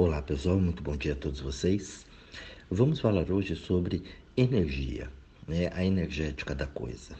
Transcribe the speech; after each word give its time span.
Olá 0.00 0.22
pessoal, 0.22 0.60
muito 0.60 0.80
bom 0.80 0.96
dia 0.96 1.12
a 1.12 1.16
todos 1.16 1.40
vocês. 1.40 2.06
Vamos 2.70 3.00
falar 3.00 3.28
hoje 3.32 3.56
sobre 3.56 4.00
energia, 4.36 5.10
né? 5.44 5.72
a 5.74 5.84
energética 5.84 6.54
da 6.54 6.68
coisa. 6.68 7.16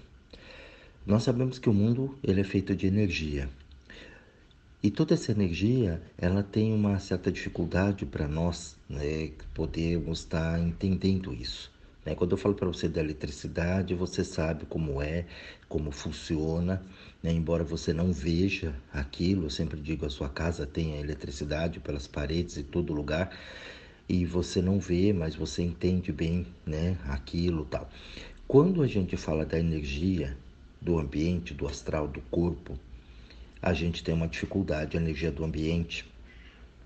Nós 1.05 1.25
sabemos 1.25 1.59
que 1.59 1.69
o 1.69 1.75
mundo 1.75 2.17
ele 2.23 2.41
é 2.41 2.45
feito 2.45 2.77
de 2.77 2.87
energia 2.87 3.51
e 4.81 4.93
toda 4.93 5.15
essa 5.15 5.33
energia 5.33 6.01
ela 6.17 6.41
tem 6.45 6.73
uma 6.73 7.01
certa 7.01 7.33
dificuldade 7.33 8.07
para 8.07 8.29
nós 8.29 8.77
né, 8.89 9.33
podermos 9.53 10.21
estar 10.21 10.61
entendendo 10.61 11.35
isso. 11.35 11.73
Né? 12.09 12.15
Quando 12.15 12.33
eu 12.33 12.39
falo 12.39 12.55
para 12.55 12.67
você 12.67 12.89
da 12.89 13.01
eletricidade, 13.01 13.95
você 13.95 14.25
sabe 14.25 14.65
como 14.65 15.03
é, 15.03 15.27
como 15.69 15.91
funciona, 15.91 16.83
né? 17.23 17.31
embora 17.31 17.63
você 17.63 17.93
não 17.93 18.15
veja 18.15 18.75
aquilo, 18.91 19.45
eu 19.45 19.51
sempre 19.51 19.79
digo 19.79 20.07
a 20.07 20.11
sua 20.11 20.31
casa 20.31 20.67
tem 20.67 20.95
a 20.95 21.01
eletricidade 21.01 21.81
pelas 21.81 22.07
paredes 22.07 22.57
e 22.57 22.63
todo 22.63 22.95
lugar, 22.95 23.37
e 24.09 24.25
você 24.25 24.63
não 24.63 24.81
vê, 24.81 25.13
mas 25.13 25.35
você 25.35 25.63
entende 25.63 26.11
bem 26.11 26.47
né? 26.65 26.97
aquilo 27.05 27.67
tal. 27.67 27.91
Quando 28.47 28.83
a 28.83 28.87
gente 28.87 29.15
fala 29.15 29.45
da 29.45 29.59
energia 29.59 30.35
do 30.81 30.99
ambiente, 30.99 31.53
do 31.53 31.69
astral, 31.69 32.09
do 32.09 32.23
corpo, 32.31 32.79
a 33.61 33.75
gente 33.75 34.03
tem 34.03 34.15
uma 34.15 34.27
dificuldade, 34.27 34.97
a 34.97 35.01
energia 35.01 35.31
do 35.31 35.45
ambiente 35.45 36.07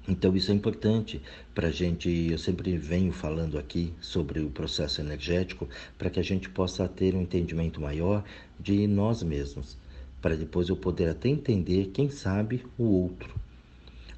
então 0.06 0.34
isso 0.34 0.50
é 0.50 0.54
importante 0.54 1.22
para 1.54 1.68
a 1.68 1.70
gente, 1.70 2.08
eu 2.30 2.38
sempre 2.38 2.76
venho 2.76 3.12
falando 3.12 3.56
aqui 3.56 3.94
sobre 4.00 4.40
o 4.40 4.50
processo 4.50 5.00
energético, 5.00 5.68
para 5.96 6.10
que 6.10 6.18
a 6.18 6.24
gente 6.24 6.48
possa 6.48 6.88
ter 6.88 7.14
um 7.14 7.22
entendimento 7.22 7.80
maior 7.80 8.24
de 8.58 8.86
nós 8.88 9.22
mesmos, 9.22 9.78
para 10.20 10.36
depois 10.36 10.68
eu 10.68 10.76
poder 10.76 11.08
até 11.08 11.28
entender, 11.28 11.90
quem 11.92 12.10
sabe, 12.10 12.64
o 12.76 12.84
outro. 12.84 13.34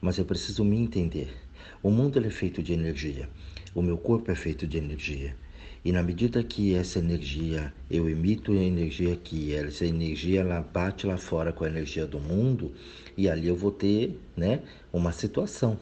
Mas 0.01 0.19
eu 0.19 0.25
preciso 0.25 0.65
me 0.65 0.79
entender. 0.79 1.35
O 1.83 1.91
mundo 1.91 2.19
é 2.19 2.31
feito 2.31 2.63
de 2.63 2.73
energia, 2.73 3.29
o 3.75 3.83
meu 3.83 3.99
corpo 3.99 4.31
é 4.31 4.35
feito 4.35 4.67
de 4.67 4.79
energia. 4.79 5.37
E 5.85 5.93
na 5.93 6.03
medida 6.03 6.43
que 6.43 6.75
essa 6.75 6.99
energia, 6.99 7.71
eu 7.91 8.09
emito 8.09 8.53
a 8.53 8.57
energia 8.57 9.13
aqui, 9.13 9.53
essa 9.53 9.85
energia 9.85 10.41
ela 10.41 10.63
bate 10.63 11.07
lá 11.07 11.19
fora 11.19 11.53
com 11.53 11.65
a 11.65 11.69
energia 11.69 12.07
do 12.07 12.19
mundo, 12.19 12.73
e 13.19 13.29
ali 13.29 13.49
eu 13.49 13.55
vou 13.55 13.71
ter 13.71 14.19
né, 14.35 14.63
uma 14.91 15.13
situação. 15.13 15.79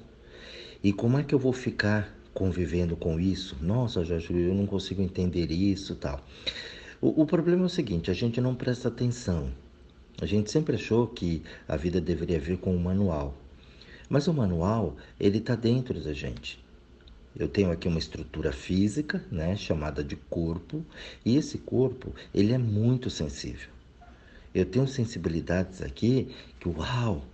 E 0.82 0.92
como 0.92 1.18
é 1.18 1.22
que 1.22 1.32
eu 1.32 1.38
vou 1.38 1.52
ficar 1.52 2.12
convivendo 2.34 2.96
com 2.96 3.20
isso? 3.20 3.56
Nossa, 3.62 4.04
Jorge, 4.04 4.32
eu 4.32 4.54
não 4.54 4.66
consigo 4.66 5.00
entender 5.00 5.52
isso 5.52 5.94
tal. 5.94 6.20
O, 7.00 7.22
o 7.22 7.26
problema 7.26 7.62
é 7.62 7.66
o 7.66 7.68
seguinte, 7.68 8.10
a 8.10 8.14
gente 8.14 8.40
não 8.40 8.56
presta 8.56 8.88
atenção. 8.88 9.52
A 10.20 10.26
gente 10.26 10.50
sempre 10.50 10.74
achou 10.74 11.06
que 11.06 11.42
a 11.68 11.76
vida 11.76 12.00
deveria 12.00 12.40
vir 12.40 12.58
com 12.58 12.74
um 12.74 12.78
manual. 12.78 13.36
Mas 14.08 14.26
o 14.26 14.34
manual, 14.34 14.96
ele 15.18 15.38
está 15.38 15.54
dentro 15.54 16.00
da 16.00 16.12
gente. 16.12 16.61
Eu 17.34 17.48
tenho 17.48 17.70
aqui 17.70 17.88
uma 17.88 17.98
estrutura 17.98 18.52
física, 18.52 19.24
né, 19.30 19.56
chamada 19.56 20.04
de 20.04 20.16
corpo, 20.16 20.84
e 21.24 21.36
esse 21.36 21.58
corpo, 21.58 22.14
ele 22.34 22.52
é 22.52 22.58
muito 22.58 23.08
sensível. 23.08 23.70
Eu 24.54 24.66
tenho 24.66 24.86
sensibilidades 24.86 25.80
aqui 25.80 26.28
que, 26.60 26.68
uau, 26.68 27.24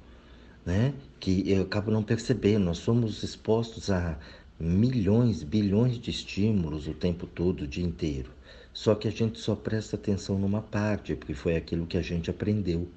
né, 0.64 0.94
que 1.18 1.50
eu 1.50 1.62
acabo 1.62 1.90
não 1.90 2.02
percebendo. 2.02 2.64
Nós 2.64 2.78
somos 2.78 3.22
expostos 3.24 3.90
a 3.90 4.16
milhões, 4.58 5.42
bilhões 5.42 5.98
de 5.98 6.10
estímulos 6.10 6.86
o 6.86 6.94
tempo 6.94 7.26
todo, 7.26 7.62
o 7.62 7.66
dia 7.66 7.84
inteiro. 7.84 8.30
Só 8.72 8.94
que 8.94 9.08
a 9.08 9.10
gente 9.10 9.40
só 9.40 9.56
presta 9.56 9.96
atenção 9.96 10.38
numa 10.38 10.62
parte, 10.62 11.16
porque 11.16 11.34
foi 11.34 11.56
aquilo 11.56 11.86
que 11.86 11.96
a 11.96 12.02
gente 12.02 12.30
aprendeu. 12.30 12.88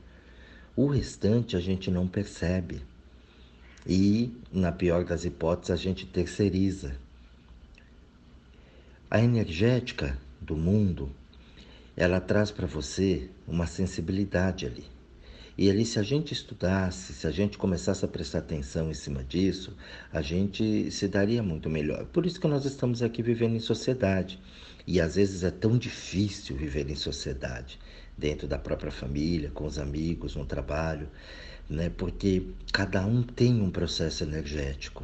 O 0.75 0.85
restante 0.85 1.55
a 1.55 1.59
gente 1.59 1.89
não 1.89 2.07
percebe. 2.07 2.81
E, 3.85 4.31
na 4.51 4.71
pior 4.71 5.03
das 5.03 5.25
hipóteses, 5.25 5.71
a 5.71 5.75
gente 5.75 6.05
terceiriza. 6.05 6.95
A 9.09 9.19
energética 9.19 10.17
do 10.39 10.55
mundo, 10.55 11.09
ela 11.97 12.21
traz 12.21 12.51
para 12.51 12.67
você 12.67 13.29
uma 13.47 13.65
sensibilidade 13.65 14.65
ali. 14.65 14.85
E 15.57 15.69
ali, 15.69 15.85
se 15.85 15.99
a 15.99 16.03
gente 16.03 16.31
estudasse, 16.31 17.13
se 17.13 17.27
a 17.27 17.31
gente 17.31 17.57
começasse 17.57 18.05
a 18.05 18.07
prestar 18.07 18.39
atenção 18.39 18.89
em 18.89 18.93
cima 18.93 19.23
disso, 19.23 19.75
a 20.11 20.21
gente 20.21 20.89
se 20.91 21.07
daria 21.07 21.43
muito 21.43 21.69
melhor. 21.69 22.05
Por 22.05 22.25
isso 22.25 22.39
que 22.39 22.47
nós 22.47 22.65
estamos 22.65 23.03
aqui 23.03 23.21
vivendo 23.21 23.55
em 23.55 23.59
sociedade. 23.59 24.39
E 24.87 25.01
às 25.01 25.15
vezes 25.15 25.43
é 25.43 25.51
tão 25.51 25.77
difícil 25.77 26.55
viver 26.55 26.89
em 26.89 26.95
sociedade, 26.95 27.79
dentro 28.17 28.47
da 28.47 28.57
própria 28.57 28.91
família, 28.91 29.51
com 29.51 29.65
os 29.65 29.77
amigos, 29.77 30.35
no 30.35 30.45
trabalho 30.45 31.07
né? 31.69 31.89
Porque 31.89 32.43
cada 32.71 33.05
um 33.05 33.23
tem 33.23 33.61
um 33.61 33.69
processo 33.69 34.23
energético. 34.23 35.03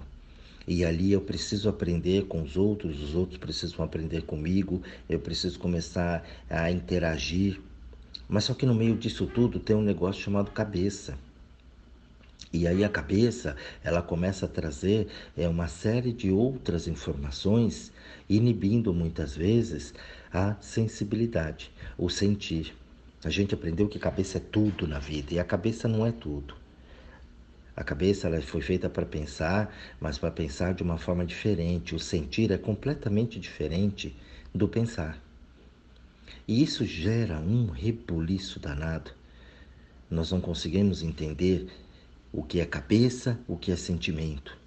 E 0.67 0.83
ali 0.83 1.13
eu 1.13 1.21
preciso 1.21 1.69
aprender 1.69 2.25
com 2.25 2.41
os 2.41 2.57
outros, 2.57 3.01
os 3.01 3.15
outros 3.15 3.37
precisam 3.37 3.85
aprender 3.85 4.23
comigo, 4.23 4.81
eu 5.09 5.17
preciso 5.17 5.57
começar 5.57 6.27
a 6.49 6.69
interagir. 6.69 7.61
Mas 8.27 8.43
só 8.43 8.53
que 8.53 8.65
no 8.65 8.75
meio 8.75 8.97
disso 8.97 9.25
tudo 9.25 9.59
tem 9.59 9.75
um 9.75 9.81
negócio 9.81 10.21
chamado 10.21 10.51
cabeça. 10.51 11.17
E 12.51 12.67
aí 12.67 12.83
a 12.83 12.89
cabeça, 12.89 13.55
ela 13.83 14.01
começa 14.01 14.45
a 14.45 14.49
trazer 14.49 15.07
é, 15.37 15.47
uma 15.47 15.67
série 15.67 16.11
de 16.11 16.31
outras 16.31 16.87
informações, 16.87 17.91
inibindo 18.29 18.93
muitas 18.93 19.35
vezes 19.35 19.93
a 20.33 20.55
sensibilidade, 20.61 21.71
o 21.97 22.09
sentir. 22.09 22.73
A 23.23 23.29
gente 23.29 23.53
aprendeu 23.53 23.87
que 23.87 23.97
cabeça 23.97 24.37
é 24.37 24.41
tudo 24.41 24.87
na 24.87 24.99
vida 24.99 25.33
e 25.33 25.39
a 25.39 25.43
cabeça 25.43 25.87
não 25.87 26.05
é 26.05 26.11
tudo. 26.11 26.55
A 27.75 27.83
cabeça 27.83 28.27
ela 28.27 28.41
foi 28.41 28.61
feita 28.61 28.89
para 28.89 29.05
pensar, 29.05 29.75
mas 29.99 30.17
para 30.17 30.31
pensar 30.31 30.73
de 30.73 30.83
uma 30.83 30.97
forma 30.97 31.25
diferente. 31.25 31.95
O 31.95 31.99
sentir 31.99 32.51
é 32.51 32.57
completamente 32.57 33.39
diferente 33.39 34.15
do 34.53 34.67
pensar. 34.67 35.21
E 36.47 36.63
isso 36.63 36.85
gera 36.85 37.39
um 37.39 37.67
rebuliço 37.67 38.59
danado. 38.59 39.11
Nós 40.09 40.31
não 40.31 40.39
conseguimos 40.39 41.03
entender 41.03 41.67
o 42.31 42.43
que 42.43 42.59
é 42.59 42.65
cabeça, 42.65 43.39
o 43.47 43.57
que 43.57 43.71
é 43.71 43.75
sentimento. 43.75 44.57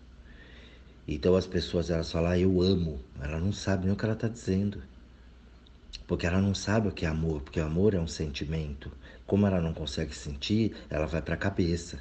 Então 1.07 1.35
as 1.35 1.47
pessoas 1.47 1.91
elas 1.91 2.13
falam, 2.13 2.31
ah, 2.31 2.39
eu 2.39 2.61
amo. 2.61 3.01
Ela 3.21 3.41
não 3.41 3.53
sabe 3.53 3.85
nem 3.85 3.93
o 3.93 3.97
que 3.97 4.05
ela 4.05 4.15
está 4.15 4.29
dizendo. 4.29 4.83
Porque 6.11 6.27
ela 6.27 6.41
não 6.41 6.57
sabe 6.57 6.89
o 6.89 6.91
que 6.91 7.07
é 7.07 7.09
amor, 7.09 7.41
porque 7.41 7.61
amor 7.61 7.95
é 7.95 8.01
um 8.01 8.09
sentimento. 8.09 8.91
Como 9.25 9.47
ela 9.47 9.61
não 9.61 9.73
consegue 9.73 10.13
sentir, 10.13 10.75
ela 10.91 11.07
vai 11.07 11.23
para 11.23 11.35
a 11.35 11.39
cabeça. 11.39 12.01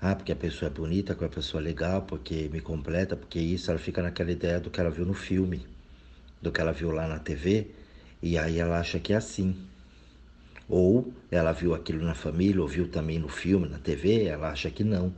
Ah, 0.00 0.14
porque 0.14 0.32
a 0.32 0.36
pessoa 0.36 0.70
é 0.70 0.72
bonita, 0.72 1.12
porque 1.12 1.26
a 1.26 1.28
pessoa 1.28 1.60
é 1.60 1.64
legal, 1.64 2.00
porque 2.06 2.48
me 2.50 2.58
completa, 2.58 3.14
porque 3.14 3.38
isso, 3.38 3.70
ela 3.70 3.78
fica 3.78 4.00
naquela 4.00 4.30
ideia 4.30 4.58
do 4.58 4.70
que 4.70 4.80
ela 4.80 4.88
viu 4.88 5.04
no 5.04 5.12
filme, 5.12 5.66
do 6.40 6.50
que 6.50 6.58
ela 6.58 6.72
viu 6.72 6.90
lá 6.90 7.06
na 7.06 7.18
TV, 7.18 7.70
e 8.22 8.38
aí 8.38 8.58
ela 8.58 8.80
acha 8.80 8.98
que 8.98 9.12
é 9.12 9.16
assim. 9.16 9.54
Ou 10.66 11.12
ela 11.30 11.52
viu 11.52 11.74
aquilo 11.74 12.02
na 12.02 12.14
família, 12.14 12.62
ou 12.62 12.66
viu 12.66 12.88
também 12.88 13.18
no 13.18 13.28
filme, 13.28 13.68
na 13.68 13.78
TV, 13.78 14.24
ela 14.24 14.48
acha 14.48 14.70
que 14.70 14.82
não. 14.82 15.12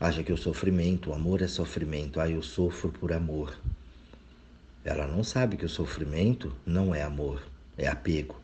Acha 0.00 0.24
que 0.24 0.32
o 0.32 0.36
sofrimento, 0.36 1.10
o 1.10 1.14
amor 1.14 1.42
é 1.42 1.46
sofrimento. 1.46 2.18
Ah, 2.18 2.28
eu 2.28 2.42
sofro 2.42 2.90
por 2.90 3.12
amor. 3.12 3.56
Ela 4.86 5.04
não 5.04 5.24
sabe 5.24 5.56
que 5.56 5.64
o 5.64 5.68
sofrimento 5.68 6.54
não 6.64 6.94
é 6.94 7.02
amor, 7.02 7.42
é 7.76 7.88
apego. 7.88 8.40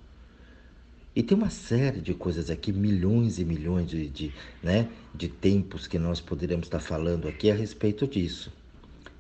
E 1.15 1.23
tem 1.23 1.39
uma 1.39 1.51
série 1.51 2.01
de 2.01 2.15
coisas 2.15 2.51
aqui, 2.51 2.73
milhões 2.73 3.39
e 3.39 3.45
milhões 3.45 3.89
de, 3.89 4.09
de, 4.09 4.35
né, 4.61 4.89
de 5.15 5.29
tempos 5.29 5.87
que 5.87 6.01
nós 6.01 6.21
poderíamos 6.21 6.67
estar 6.67 6.81
falando 6.81 7.29
aqui 7.29 7.49
a 7.49 7.55
respeito 7.55 8.09
disso. 8.09 8.53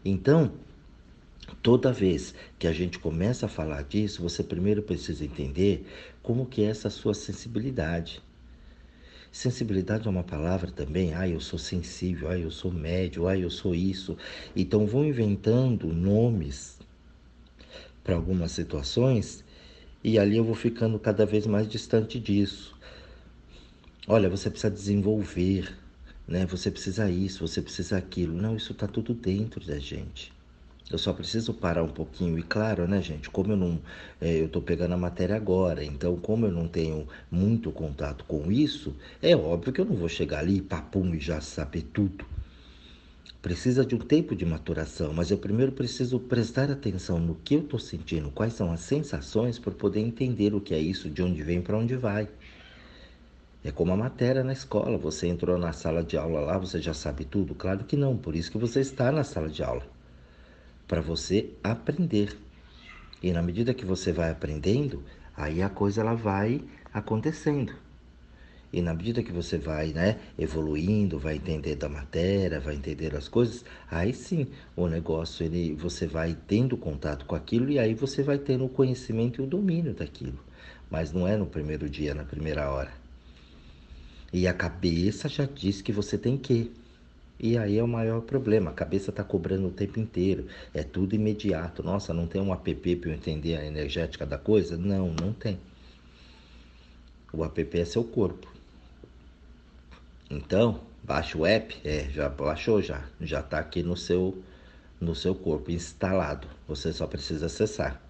Então, 0.04 0.50
toda 1.62 1.92
vez 1.92 2.34
que 2.58 2.66
a 2.66 2.72
gente 2.72 2.98
começa 2.98 3.46
a 3.46 3.48
falar 3.48 3.84
disso, 3.84 4.20
você 4.20 4.42
primeiro 4.42 4.82
precisa 4.82 5.24
entender 5.24 5.86
como 6.24 6.44
que 6.44 6.64
é 6.64 6.70
essa 6.70 6.90
sua 6.90 7.14
sensibilidade. 7.14 8.20
Sensibilidade 9.30 10.08
é 10.08 10.10
uma 10.10 10.24
palavra 10.24 10.72
também, 10.72 11.14
ah, 11.14 11.28
eu 11.28 11.40
sou 11.40 11.58
sensível, 11.58 12.28
ah, 12.28 12.38
eu 12.38 12.50
sou 12.50 12.72
médio, 12.72 13.28
ah, 13.28 13.38
eu 13.38 13.48
sou 13.48 13.76
isso. 13.76 14.16
Então 14.56 14.86
vão 14.86 15.04
inventando 15.04 15.86
nomes 15.86 16.81
para 18.02 18.14
algumas 18.14 18.52
situações 18.52 19.44
e 20.04 20.18
ali 20.18 20.36
eu 20.36 20.44
vou 20.44 20.54
ficando 20.54 20.98
cada 20.98 21.24
vez 21.24 21.46
mais 21.46 21.68
distante 21.68 22.18
disso. 22.18 22.76
Olha, 24.08 24.28
você 24.28 24.50
precisa 24.50 24.72
desenvolver, 24.72 25.72
né? 26.26 26.44
Você 26.46 26.72
precisa 26.72 27.08
isso, 27.08 27.46
você 27.46 27.62
precisa 27.62 27.96
aquilo. 27.96 28.34
Não, 28.34 28.56
isso 28.56 28.72
está 28.72 28.88
tudo 28.88 29.14
dentro 29.14 29.64
da 29.64 29.78
gente. 29.78 30.32
Eu 30.90 30.98
só 30.98 31.12
preciso 31.12 31.54
parar 31.54 31.84
um 31.84 31.88
pouquinho. 31.88 32.36
E 32.36 32.42
claro, 32.42 32.88
né, 32.88 33.00
gente? 33.00 33.30
Como 33.30 33.52
eu 33.52 33.56
não. 33.56 33.80
É, 34.20 34.40
eu 34.40 34.46
estou 34.46 34.60
pegando 34.60 34.94
a 34.94 34.98
matéria 34.98 35.36
agora, 35.36 35.84
então, 35.84 36.16
como 36.16 36.46
eu 36.46 36.52
não 36.52 36.66
tenho 36.66 37.06
muito 37.30 37.70
contato 37.70 38.24
com 38.24 38.50
isso, 38.50 38.94
é 39.22 39.36
óbvio 39.36 39.72
que 39.72 39.80
eu 39.80 39.84
não 39.84 39.94
vou 39.94 40.08
chegar 40.08 40.40
ali, 40.40 40.60
papum, 40.60 41.14
e 41.14 41.20
já 41.20 41.40
saber 41.40 41.82
tudo. 41.92 42.31
Precisa 43.42 43.84
de 43.84 43.96
um 43.96 43.98
tempo 43.98 44.36
de 44.36 44.46
maturação, 44.46 45.12
mas 45.12 45.32
eu 45.32 45.36
primeiro 45.36 45.72
preciso 45.72 46.20
prestar 46.20 46.70
atenção 46.70 47.18
no 47.18 47.34
que 47.34 47.56
eu 47.56 47.60
estou 47.60 47.80
sentindo, 47.80 48.30
quais 48.30 48.52
são 48.52 48.72
as 48.72 48.78
sensações 48.78 49.58
para 49.58 49.72
poder 49.72 49.98
entender 49.98 50.54
o 50.54 50.60
que 50.60 50.72
é 50.72 50.78
isso, 50.78 51.10
de 51.10 51.24
onde 51.24 51.42
vem 51.42 51.60
para 51.60 51.76
onde 51.76 51.96
vai. 51.96 52.28
É 53.64 53.72
como 53.72 53.92
a 53.92 53.96
matéria 53.96 54.44
na 54.44 54.52
escola. 54.52 54.96
Você 54.96 55.26
entrou 55.26 55.58
na 55.58 55.72
sala 55.72 56.04
de 56.04 56.16
aula 56.16 56.40
lá, 56.40 56.56
você 56.56 56.80
já 56.80 56.94
sabe 56.94 57.24
tudo? 57.24 57.52
Claro 57.52 57.82
que 57.82 57.96
não. 57.96 58.16
Por 58.16 58.36
isso 58.36 58.50
que 58.50 58.58
você 58.58 58.78
está 58.78 59.10
na 59.10 59.24
sala 59.24 59.48
de 59.48 59.62
aula. 59.62 59.82
Para 60.86 61.00
você 61.00 61.50
aprender. 61.64 62.36
E 63.20 63.32
na 63.32 63.42
medida 63.42 63.74
que 63.74 63.84
você 63.84 64.12
vai 64.12 64.30
aprendendo, 64.30 65.02
aí 65.36 65.62
a 65.62 65.68
coisa 65.68 66.00
ela 66.00 66.14
vai 66.14 66.60
acontecendo. 66.92 67.72
E 68.72 68.80
na 68.80 68.94
medida 68.94 69.22
que 69.22 69.30
você 69.30 69.58
vai 69.58 69.92
né, 69.92 70.18
evoluindo, 70.38 71.18
vai 71.18 71.36
entender 71.36 71.76
da 71.76 71.90
matéria, 71.90 72.58
vai 72.58 72.74
entender 72.74 73.14
as 73.14 73.28
coisas, 73.28 73.64
aí 73.90 74.14
sim 74.14 74.46
o 74.74 74.86
negócio 74.86 75.44
ele, 75.44 75.74
você 75.74 76.06
vai 76.06 76.34
tendo 76.48 76.76
contato 76.76 77.26
com 77.26 77.34
aquilo 77.34 77.70
e 77.70 77.78
aí 77.78 77.92
você 77.92 78.22
vai 78.22 78.38
tendo 78.38 78.64
o 78.64 78.70
conhecimento 78.70 79.42
e 79.42 79.44
o 79.44 79.46
domínio 79.46 79.92
daquilo. 79.92 80.38
Mas 80.90 81.12
não 81.12 81.28
é 81.28 81.36
no 81.36 81.46
primeiro 81.46 81.88
dia, 81.88 82.14
na 82.14 82.24
primeira 82.24 82.70
hora. 82.70 82.92
E 84.32 84.46
a 84.48 84.54
cabeça 84.54 85.28
já 85.28 85.44
diz 85.44 85.82
que 85.82 85.92
você 85.92 86.16
tem 86.16 86.38
que. 86.38 86.72
E 87.38 87.58
aí 87.58 87.76
é 87.76 87.82
o 87.82 87.88
maior 87.88 88.22
problema. 88.22 88.70
A 88.70 88.74
cabeça 88.74 89.10
está 89.10 89.22
cobrando 89.22 89.66
o 89.66 89.70
tempo 89.70 90.00
inteiro. 90.00 90.46
É 90.72 90.82
tudo 90.82 91.14
imediato. 91.14 91.82
Nossa, 91.82 92.14
não 92.14 92.26
tem 92.26 92.40
um 92.40 92.52
app 92.52 92.74
para 92.96 93.10
eu 93.10 93.14
entender 93.14 93.56
a 93.56 93.66
energética 93.66 94.24
da 94.24 94.38
coisa? 94.38 94.76
Não, 94.76 95.12
não 95.12 95.32
tem. 95.32 95.58
O 97.32 97.44
app 97.44 97.78
é 97.78 97.84
seu 97.84 98.04
corpo. 98.04 98.51
Então, 100.34 100.80
baixa 101.02 101.36
o 101.36 101.44
app, 101.44 101.78
é, 101.84 102.08
já 102.10 102.26
baixou 102.26 102.80
já, 102.80 103.04
já 103.20 103.40
está 103.40 103.58
aqui 103.58 103.82
no 103.82 103.94
seu 103.94 104.42
no 104.98 105.14
seu 105.14 105.34
corpo 105.34 105.70
instalado. 105.70 106.48
Você 106.66 106.90
só 106.90 107.06
precisa 107.06 107.46
acessar. 107.46 108.00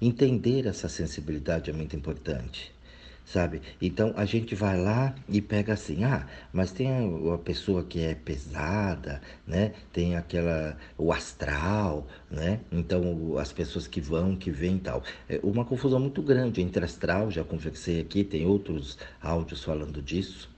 Entender 0.00 0.66
essa 0.66 0.88
sensibilidade 0.88 1.70
é 1.70 1.72
muito 1.72 1.94
importante 1.94 2.74
sabe? 3.24 3.62
Então 3.80 4.12
a 4.16 4.24
gente 4.24 4.54
vai 4.54 4.78
lá 4.78 5.14
e 5.28 5.40
pega 5.40 5.72
assim, 5.72 6.04
ah, 6.04 6.26
mas 6.52 6.70
tem 6.70 6.88
a, 7.32 7.38
pessoa 7.38 7.82
que 7.82 8.00
é 8.00 8.14
pesada, 8.14 9.20
né? 9.46 9.72
Tem 9.92 10.16
aquela 10.16 10.76
o 10.98 11.12
astral, 11.12 12.06
né? 12.30 12.60
Então 12.70 13.38
as 13.38 13.52
pessoas 13.52 13.86
que 13.86 14.00
vão, 14.00 14.36
que 14.36 14.50
vêm 14.50 14.76
e 14.76 14.80
tal. 14.80 15.02
É 15.28 15.40
uma 15.42 15.64
confusão 15.64 15.98
muito 15.98 16.22
grande 16.22 16.60
entre 16.60 16.84
astral, 16.84 17.30
já 17.30 17.42
conversei 17.42 18.00
aqui, 18.00 18.22
tem 18.24 18.46
outros 18.46 18.98
áudios 19.22 19.64
falando 19.64 20.02
disso. 20.02 20.53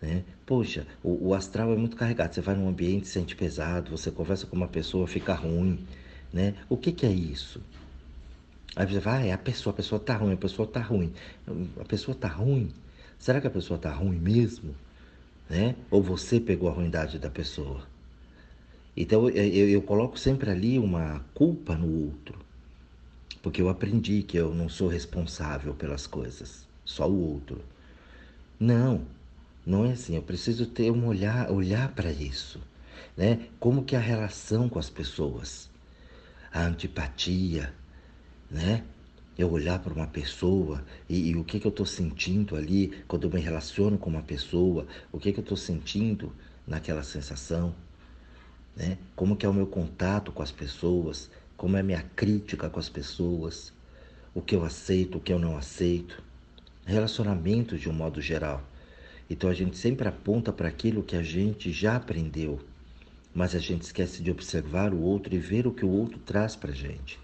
Né? 0.00 0.24
Poxa, 0.46 0.86
o, 1.02 1.28
o 1.28 1.34
astral 1.34 1.72
é 1.72 1.76
muito 1.76 1.96
carregado. 1.96 2.34
Você 2.34 2.40
vai 2.40 2.54
num 2.54 2.68
ambiente, 2.68 3.08
sente 3.08 3.34
pesado, 3.34 3.90
você 3.90 4.10
conversa 4.10 4.46
com 4.46 4.56
uma 4.56 4.68
pessoa, 4.68 5.06
fica 5.06 5.34
ruim. 5.34 5.84
Né? 6.32 6.54
O 6.68 6.76
que, 6.76 6.92
que 6.92 7.06
é 7.06 7.10
isso? 7.10 7.60
Aí 8.76 8.86
você 8.86 9.00
vai, 9.00 9.24
ah, 9.24 9.26
é 9.26 9.32
a 9.32 9.38
pessoa, 9.38 9.72
a 9.72 9.76
pessoa 9.76 9.98
tá 9.98 10.16
ruim, 10.16 10.34
a 10.34 10.36
pessoa 10.36 10.68
tá 10.68 10.80
ruim. 10.80 11.12
A 11.80 11.84
pessoa 11.84 12.14
tá 12.14 12.28
ruim? 12.28 12.70
Será 13.18 13.40
que 13.40 13.46
a 13.46 13.50
pessoa 13.50 13.78
tá 13.78 13.92
ruim 13.92 14.18
mesmo? 14.18 14.74
Né? 15.50 15.74
Ou 15.90 16.02
você 16.02 16.38
pegou 16.38 16.68
a 16.68 16.72
ruindade 16.72 17.18
da 17.18 17.30
pessoa? 17.30 17.82
Então 18.96 19.28
eu, 19.30 19.68
eu, 19.68 19.82
coloco 19.82 20.18
sempre 20.18 20.50
ali 20.50 20.78
uma 20.78 21.24
culpa 21.34 21.74
no 21.76 22.06
outro. 22.06 22.38
Porque 23.42 23.62
eu 23.62 23.68
aprendi 23.68 24.22
que 24.22 24.36
eu 24.36 24.54
não 24.54 24.68
sou 24.68 24.88
responsável 24.88 25.74
pelas 25.74 26.06
coisas, 26.06 26.66
só 26.84 27.08
o 27.08 27.32
outro. 27.32 27.60
Não, 28.58 29.02
não 29.68 29.84
é 29.84 29.92
assim. 29.92 30.16
Eu 30.16 30.22
preciso 30.22 30.64
ter 30.64 30.90
um 30.90 31.06
olhar, 31.06 31.50
olhar 31.50 31.92
para 31.92 32.10
isso, 32.10 32.58
né? 33.14 33.48
Como 33.60 33.84
que 33.84 33.94
é 33.94 33.98
a 33.98 34.00
relação 34.00 34.66
com 34.66 34.78
as 34.78 34.88
pessoas, 34.88 35.68
a 36.50 36.62
antipatia, 36.62 37.74
né? 38.50 38.82
Eu 39.36 39.52
olhar 39.52 39.78
para 39.78 39.92
uma 39.92 40.06
pessoa 40.06 40.82
e, 41.08 41.28
e, 41.30 41.36
o 41.36 41.44
que, 41.44 41.60
que 41.60 41.66
eu 41.66 41.70
estou 41.70 41.84
sentindo 41.84 42.56
ali 42.56 43.04
quando 43.06 43.24
eu 43.24 43.30
me 43.30 43.40
relaciono 43.40 43.98
com 43.98 44.08
uma 44.08 44.22
pessoa, 44.22 44.86
o 45.12 45.18
que, 45.18 45.32
que 45.32 45.38
eu 45.38 45.42
estou 45.42 45.56
sentindo 45.56 46.32
naquela 46.66 47.02
sensação, 47.02 47.74
né? 48.74 48.96
Como 49.14 49.36
que 49.36 49.44
é 49.44 49.48
o 49.48 49.54
meu 49.54 49.66
contato 49.66 50.32
com 50.32 50.42
as 50.42 50.50
pessoas, 50.50 51.30
como 51.58 51.76
é 51.76 51.80
a 51.80 51.84
minha 51.84 52.02
crítica 52.16 52.70
com 52.70 52.80
as 52.80 52.88
pessoas, 52.88 53.70
o 54.34 54.40
que 54.40 54.54
eu 54.54 54.64
aceito, 54.64 55.18
o 55.18 55.20
que 55.20 55.32
eu 55.32 55.38
não 55.38 55.58
aceito, 55.58 56.22
relacionamentos 56.86 57.80
de 57.80 57.90
um 57.90 57.92
modo 57.92 58.18
geral. 58.22 58.62
Então 59.30 59.50
a 59.50 59.54
gente 59.54 59.76
sempre 59.76 60.08
aponta 60.08 60.52
para 60.52 60.68
aquilo 60.68 61.02
que 61.02 61.14
a 61.14 61.22
gente 61.22 61.70
já 61.70 61.96
aprendeu, 61.96 62.60
mas 63.34 63.54
a 63.54 63.58
gente 63.58 63.82
esquece 63.82 64.22
de 64.22 64.30
observar 64.30 64.94
o 64.94 65.00
outro 65.00 65.34
e 65.34 65.38
ver 65.38 65.66
o 65.66 65.72
que 65.72 65.84
o 65.84 65.90
outro 65.90 66.18
traz 66.20 66.56
para 66.56 66.70
a 66.70 66.74
gente. 66.74 67.20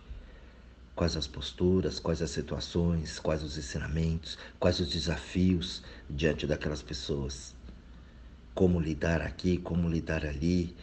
Quais 0.94 1.16
as 1.16 1.26
posturas, 1.26 1.98
quais 1.98 2.20
as 2.20 2.30
situações, 2.30 3.18
quais 3.18 3.42
os 3.42 3.56
ensinamentos, 3.56 4.38
quais 4.60 4.78
os 4.80 4.88
desafios 4.88 5.82
diante 6.08 6.46
daquelas 6.46 6.82
pessoas. 6.82 7.54
Como 8.54 8.78
lidar 8.78 9.22
aqui, 9.22 9.56
como 9.56 9.88
lidar 9.88 10.24
ali, 10.26 10.76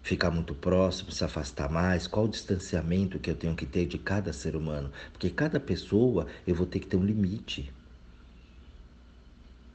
ficar 0.00 0.30
muito 0.30 0.54
próximo, 0.54 1.12
se 1.12 1.22
afastar 1.22 1.70
mais, 1.70 2.06
qual 2.06 2.24
o 2.24 2.30
distanciamento 2.30 3.18
que 3.18 3.30
eu 3.30 3.36
tenho 3.36 3.54
que 3.54 3.66
ter 3.66 3.84
de 3.84 3.98
cada 3.98 4.32
ser 4.32 4.56
humano, 4.56 4.90
porque 5.12 5.28
cada 5.28 5.60
pessoa 5.60 6.26
eu 6.46 6.54
vou 6.54 6.66
ter 6.66 6.80
que 6.80 6.86
ter 6.86 6.96
um 6.96 7.04
limite. 7.04 7.70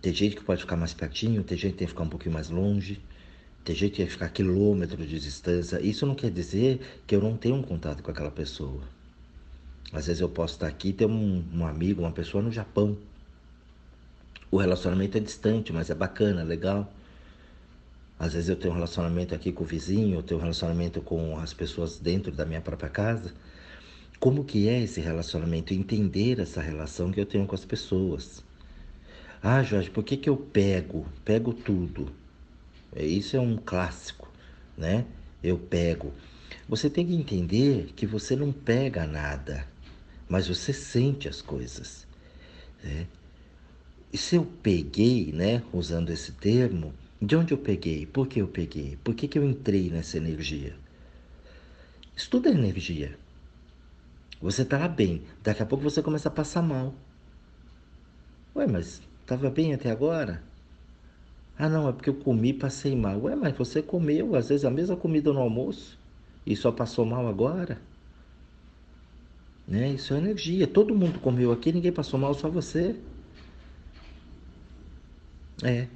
Tem 0.04 0.14
gente 0.14 0.36
que 0.36 0.44
pode 0.44 0.60
ficar 0.60 0.76
mais 0.76 0.94
pertinho, 0.94 1.46
tem 1.46 1.58
gente 1.58 1.72
que 1.72 1.78
tem 1.78 1.88
que 1.88 1.94
ficar 1.94 2.04
um 2.04 2.10
pouquinho 2.10 2.34
mais 2.34 2.50
longe, 2.50 3.02
tem 3.64 3.74
gente 3.74 3.92
que 3.92 3.98
tem 3.98 4.06
que 4.06 4.12
ficar 4.12 4.28
quilômetros 4.28 5.08
de 5.08 5.18
distância. 5.18 5.80
Isso 5.82 6.06
não 6.06 6.14
quer 6.14 6.30
dizer 6.30 7.02
que 7.08 7.16
eu 7.16 7.22
não 7.22 7.38
tenho 7.38 7.56
um 7.56 7.62
contato 7.62 8.04
com 8.04 8.12
aquela 8.12 8.30
pessoa. 8.30 8.82
Às 9.94 10.08
vezes 10.08 10.20
eu 10.20 10.28
posso 10.28 10.56
estar 10.56 10.68
aqui 10.68 10.90
e 10.90 10.94
ter 10.94 11.06
um, 11.06 11.42
um 11.54 11.66
amigo, 11.66 12.02
uma 12.02 12.12
pessoa 12.12 12.44
no 12.44 12.52
Japão. 12.52 12.98
O 14.52 14.58
relacionamento 14.58 15.18
é 15.18 15.22
distante, 15.22 15.72
mas 15.72 15.90
é 15.90 15.96
bacana, 15.96 16.44
legal. 16.44 16.92
Às 18.20 18.34
vezes 18.34 18.50
eu 18.50 18.58
tenho 18.58 18.74
um 18.74 18.76
relacionamento 18.76 19.34
aqui 19.34 19.54
com 19.54 19.64
o 19.64 19.68
vizinho, 19.68 20.18
eu 20.18 20.24
tenho 20.24 20.38
um 20.38 20.44
relacionamento 20.44 21.02
com 21.02 21.38
as 21.40 21.54
pessoas 21.54 21.98
dentro 21.98 22.30
da 22.30 22.46
minha 22.46 22.60
própria 22.60 22.90
casa. 22.90 23.34
Como 24.20 24.44
que 24.44 24.68
é 24.68 24.82
esse 24.84 25.00
relacionamento? 25.00 25.74
Entender 25.74 26.42
essa 26.42 26.62
relação 26.62 27.10
que 27.10 27.22
eu 27.22 27.26
tenho 27.26 27.48
com 27.48 27.56
as 27.56 27.64
pessoas. 27.64 28.44
Ah, 29.44 29.62
Jorge, 29.62 29.92
por 29.92 30.04
que, 30.04 30.18
que 30.18 30.30
eu 30.30 30.38
pego? 30.38 31.06
Pego 31.24 31.54
tudo. 31.54 32.12
É, 32.96 33.06
isso 33.06 33.36
é 33.36 33.40
um 33.40 33.58
clássico, 33.58 34.28
né? 34.78 35.06
Eu 35.44 35.60
pego. 35.60 36.14
Você 36.68 36.90
tem 36.90 37.06
que 37.06 37.14
entender 37.14 37.92
que 37.96 38.08
você 38.08 38.36
não 38.36 38.52
pega 38.52 39.06
nada 39.06 39.68
mas 40.34 40.48
você 40.48 40.74
sente 40.74 41.30
as 41.30 41.44
coisas. 41.44 42.08
Né? 42.84 43.06
E 44.12 44.18
se 44.18 44.36
eu 44.36 44.44
peguei, 44.44 45.32
né, 45.32 45.62
usando 45.72 46.10
esse 46.10 46.32
termo, 46.32 46.92
de 47.22 47.36
onde 47.36 47.54
eu 47.54 47.58
peguei? 47.60 48.08
Por 48.08 48.28
que 48.28 48.42
eu 48.42 48.48
peguei? 48.48 48.98
Por 49.04 49.14
que, 49.14 49.28
que 49.28 49.38
eu 49.38 49.44
entrei 49.44 49.92
nessa 49.92 50.18
energia? 50.18 50.76
Estuda 52.16 52.50
a 52.50 52.52
energia. 52.52 53.16
Você 54.42 54.64
está 54.64 54.88
bem, 54.88 55.22
daqui 55.44 55.62
a 55.62 55.68
pouco 55.68 55.84
você 55.84 56.02
começa 56.02 56.30
a 56.30 56.32
passar 56.32 56.64
mal. 56.64 56.96
Ué, 58.56 58.66
mas 58.66 59.02
estava 59.34 59.50
bem 59.50 59.74
até 59.74 59.90
agora? 59.90 60.42
Ah, 61.58 61.70
não, 61.70 61.88
é 61.88 61.92
porque 61.92 62.10
eu 62.10 62.16
comi 62.16 62.50
e 62.50 62.54
passei 62.54 62.96
mal. 62.96 63.22
Ué, 63.22 63.36
mas 63.36 63.56
você 63.56 63.82
comeu, 63.82 64.36
às 64.36 64.50
vezes, 64.50 64.66
a 64.66 64.72
mesma 64.72 64.96
comida 64.96 65.32
no 65.32 65.40
almoço 65.40 65.98
e 66.46 66.56
só 66.56 66.72
passou 66.72 67.06
mal 67.06 67.28
agora? 67.28 67.80
Né? 69.68 69.92
Isso 69.92 70.14
é 70.14 70.18
energia. 70.18 70.68
Todo 70.68 70.96
mundo 70.96 71.20
comeu 71.20 71.52
aqui, 71.52 71.72
ninguém 71.72 71.92
passou 71.92 72.20
mal, 72.20 72.34
só 72.34 72.50
você. 72.50 72.96
É. 75.64 75.88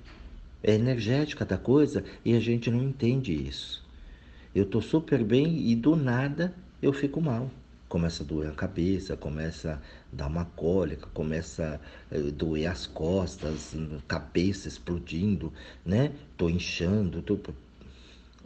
É 0.63 0.73
energética 0.73 1.45
da 1.45 1.57
coisa 1.57 2.03
e 2.25 2.35
a 2.35 2.39
gente 2.39 2.69
não 2.69 2.83
entende 2.83 3.33
isso. 3.33 3.83
Eu 4.53 4.65
tô 4.65 4.81
super 4.81 5.23
bem 5.23 5.69
e 5.69 5.75
do 5.75 5.95
nada 5.95 6.53
eu 6.81 6.91
fico 6.91 7.21
mal. 7.21 7.49
Começa 7.87 8.23
a 8.23 8.25
doer 8.25 8.49
a 8.49 8.53
cabeça, 8.53 9.15
começa 9.15 9.73
a 9.73 10.15
dar 10.15 10.27
uma 10.27 10.45
cólica, 10.45 11.07
começa 11.13 11.79
a 12.11 12.15
eh, 12.15 12.31
doer 12.31 12.69
as 12.69 12.85
costas, 12.85 13.75
cabeça 14.07 14.67
explodindo, 14.67 15.53
né? 15.85 16.11
Tô 16.35 16.49
inchando, 16.49 17.21
tô... 17.21 17.39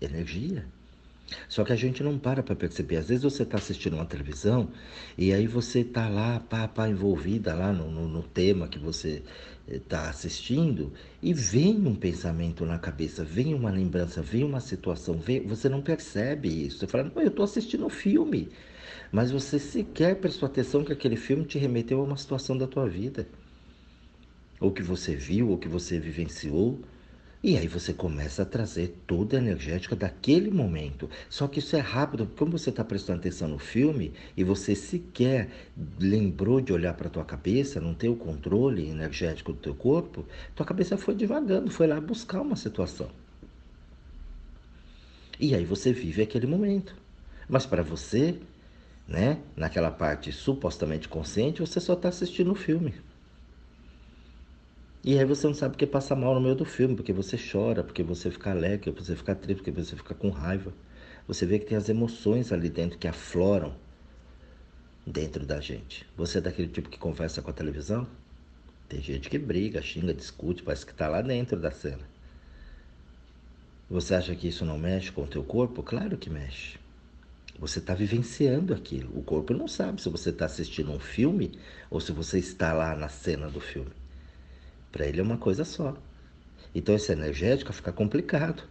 energia. 0.02 0.66
Só 1.48 1.64
que 1.64 1.72
a 1.72 1.76
gente 1.76 2.04
não 2.04 2.18
para 2.18 2.44
para 2.44 2.56
perceber. 2.56 2.98
Às 2.98 3.08
vezes 3.10 3.24
você 3.24 3.44
está 3.44 3.58
assistindo 3.58 3.94
uma 3.94 4.06
televisão 4.06 4.70
e 5.18 5.34
aí 5.34 5.48
você 5.48 5.80
está 5.80 6.10
lá, 6.10 6.40
pá, 6.40 6.68
pá, 6.68 6.90
envolvida 6.90 7.54
lá 7.54 7.72
no, 7.72 7.90
no, 7.90 8.08
no 8.08 8.24
tema 8.24 8.68
que 8.68 8.80
você 8.80 9.24
está 9.68 10.10
assistindo 10.10 10.92
e 11.22 11.34
vem 11.34 11.78
um 11.88 11.96
pensamento 11.96 12.66
na 12.66 12.78
cabeça, 12.78 13.24
vem 13.24 13.54
uma 13.54 13.72
lembrança, 13.72 14.22
vem 14.22 14.44
uma 14.44 14.60
situação, 14.60 15.18
vem, 15.18 15.42
você 15.48 15.70
não 15.70 15.82
percebe 15.82 16.66
isso. 16.66 16.80
Você 16.80 16.88
fala, 16.88 17.06
não, 17.06 17.22
eu 17.22 17.30
estou 17.30 17.46
assistindo 17.46 17.86
um 17.86 17.90
filme. 17.90 18.50
Mas 19.12 19.30
você 19.30 19.60
sequer 19.60 20.16
prestou 20.16 20.48
atenção 20.48 20.86
que 20.86 20.94
aquele 20.94 21.18
filme 21.18 21.44
te 21.44 21.60
remeteu 21.60 22.00
a 22.00 22.04
uma 22.04 22.16
situação 22.16 22.58
da 22.58 22.66
tua 22.66 22.88
vida. 22.88 23.28
Ou 24.60 24.72
que 24.72 24.82
você 24.82 25.16
viu, 25.16 25.50
ou 25.50 25.58
que 25.58 25.68
você 25.68 26.00
vivenciou. 26.00 26.80
E 27.44 27.58
aí 27.58 27.68
você 27.68 27.92
começa 27.92 28.44
a 28.44 28.46
trazer 28.46 28.96
toda 29.08 29.36
a 29.36 29.40
energética 29.40 29.96
daquele 29.96 30.52
momento. 30.52 31.10
Só 31.28 31.48
que 31.48 31.58
isso 31.58 31.76
é 31.76 31.80
rápido, 31.80 32.26
porque 32.26 32.40
como 32.40 32.58
você 32.58 32.70
está 32.70 32.86
prestando 32.86 33.20
atenção 33.20 33.48
no 33.48 33.58
filme 33.58 34.14
e 34.38 34.44
você 34.44 34.76
sequer 34.76 35.50
lembrou 36.00 36.62
de 36.62 36.72
olhar 36.72 36.94
para 36.94 37.10
tua 37.10 37.26
cabeça, 37.26 37.82
não 37.82 37.96
ter 37.96 38.10
o 38.10 38.16
controle 38.16 38.88
energético 38.88 39.52
do 39.54 39.60
teu 39.60 39.74
corpo, 39.74 40.24
tua 40.56 40.66
cabeça 40.66 40.98
foi 40.98 41.16
devagando, 41.16 41.72
foi 41.72 41.88
lá 41.88 42.00
buscar 42.00 42.42
uma 42.42 42.56
situação. 42.56 43.10
E 45.40 45.56
aí 45.56 45.66
você 45.66 45.92
vive 45.92 46.22
aquele 46.22 46.46
momento. 46.46 46.96
Mas 47.50 47.66
para 47.66 47.82
você, 47.82 48.38
né, 49.08 49.42
naquela 49.56 49.92
parte 49.92 50.32
supostamente 50.32 51.08
consciente, 51.10 51.62
você 51.62 51.80
só 51.80 51.94
está 51.94 52.10
assistindo 52.10 52.52
o 52.52 52.56
filme. 52.56 52.94
E 55.04 55.18
aí 55.18 55.26
você 55.26 55.48
não 55.48 55.54
sabe 55.54 55.74
porque 55.74 55.88
passa 55.88 56.16
mal 56.16 56.36
no 56.36 56.42
meio 56.42 56.56
do 56.56 56.66
filme, 56.66 56.96
porque 56.96 57.12
você 57.14 57.38
chora, 57.38 57.84
porque 57.84 58.04
você 58.04 58.30
fica 58.30 58.52
alegre, 58.52 58.92
porque 58.92 59.04
você 59.06 59.16
fica 59.16 59.36
triste, 59.36 59.58
porque 59.64 59.72
você 59.72 59.96
fica 59.96 60.14
com 60.14 60.30
raiva. 60.30 60.74
Você 61.28 61.46
vê 61.46 61.60
que 61.60 61.66
tem 61.66 61.78
as 61.78 61.90
emoções 61.90 62.52
ali 62.52 62.70
dentro 62.70 62.98
que 63.00 63.08
afloram 63.08 63.76
dentro 65.06 65.46
da 65.46 65.60
gente. 65.60 66.06
Você 66.16 66.38
é 66.38 66.42
daquele 66.42 66.68
tipo 66.68 66.90
que 66.90 67.00
conversa 67.00 67.42
com 67.42 67.50
a 67.50 67.54
televisão? 67.54 68.08
Tem 68.90 69.02
gente 69.02 69.30
que 69.30 69.40
briga, 69.40 69.82
xinga, 69.82 70.14
discute, 70.14 70.64
parece 70.64 70.86
que 70.86 70.92
está 70.92 71.08
lá 71.08 71.22
dentro 71.22 71.60
da 71.60 71.72
cena. 71.72 72.08
Você 73.90 74.16
acha 74.16 74.36
que 74.36 74.48
isso 74.48 74.66
não 74.66 74.78
mexe 74.80 75.12
com 75.12 75.24
o 75.24 75.28
teu 75.28 75.44
corpo? 75.44 75.84
Claro 75.84 76.18
que 76.18 76.30
mexe. 76.30 76.81
Você 77.62 77.78
está 77.78 77.94
vivenciando 77.94 78.74
aquilo. 78.74 79.16
O 79.16 79.22
corpo 79.22 79.54
não 79.54 79.68
sabe 79.68 80.02
se 80.02 80.10
você 80.10 80.32
está 80.32 80.46
assistindo 80.46 80.92
um 80.92 81.00
filme 81.00 81.52
ou 81.92 82.02
se 82.02 82.12
você 82.12 82.40
está 82.40 82.74
lá 82.74 82.96
na 82.96 83.08
cena 83.08 83.48
do 83.48 83.62
filme. 83.62 83.92
Para 84.92 85.06
ele 85.06 85.20
é 85.20 85.24
uma 85.24 85.38
coisa 85.38 85.64
só. 85.64 85.96
Então 86.74 86.96
esse 86.96 87.12
energético 87.12 87.72
fica 87.72 87.92
complicado. 87.92 88.64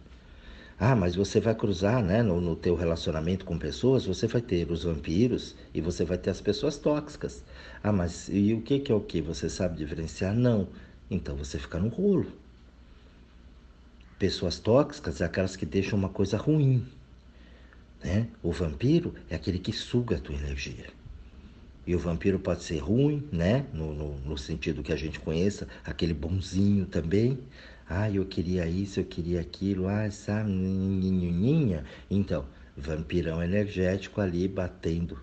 Ah, 0.77 0.93
mas 0.93 1.15
você 1.15 1.39
vai 1.39 1.55
cruzar, 1.55 2.03
né, 2.03 2.21
no, 2.21 2.41
no 2.41 2.53
teu 2.53 2.75
relacionamento 2.75 3.45
com 3.45 3.57
pessoas, 3.57 4.05
você 4.05 4.27
vai 4.27 4.41
ter 4.41 4.69
os 4.69 4.83
vampiros 4.83 5.55
e 5.73 5.79
você 5.79 6.03
vai 6.03 6.17
ter 6.17 6.31
as 6.31 6.41
pessoas 6.41 6.77
tóxicas. 6.77 7.45
Ah, 7.81 7.93
mas 7.93 8.27
e 8.27 8.53
o 8.53 8.61
que, 8.61 8.79
que 8.79 8.91
é 8.91 8.95
o 8.95 8.99
que? 8.99 9.21
Você 9.21 9.49
sabe 9.49 9.77
diferenciar? 9.77 10.35
Não. 10.35 10.67
Então 11.09 11.37
você 11.37 11.57
fica 11.57 11.79
no 11.79 11.87
rolo. 11.87 12.33
Pessoas 14.19 14.59
tóxicas 14.59 15.21
é 15.21 15.25
aquelas 15.25 15.55
que 15.55 15.65
deixam 15.65 15.97
uma 15.97 16.09
coisa 16.09 16.35
ruim. 16.35 16.85
Né? 18.03 18.27
O 18.41 18.51
vampiro 18.51 19.13
é 19.29 19.35
aquele 19.35 19.59
que 19.59 19.71
suga 19.71 20.15
a 20.17 20.19
tua 20.19 20.35
energia. 20.35 20.87
E 21.85 21.95
o 21.95 21.99
vampiro 21.99 22.39
pode 22.39 22.63
ser 22.63 22.77
ruim, 22.77 23.27
né? 23.31 23.65
No, 23.73 23.93
no, 23.93 24.19
no, 24.19 24.37
sentido 24.37 24.83
que 24.83 24.93
a 24.93 24.95
gente 24.95 25.19
conheça, 25.19 25.67
aquele 25.83 26.13
bonzinho 26.13 26.85
também. 26.85 27.39
Ah, 27.89 28.09
eu 28.09 28.25
queria 28.25 28.67
isso, 28.67 28.99
eu 28.99 29.05
queria 29.05 29.41
aquilo, 29.41 29.87
ah, 29.87 30.03
essa 30.03 30.43
ninhinha. 30.43 31.83
Então, 32.09 32.45
vampirão 32.77 33.43
energético 33.43 34.21
ali 34.21 34.47
batendo 34.47 35.19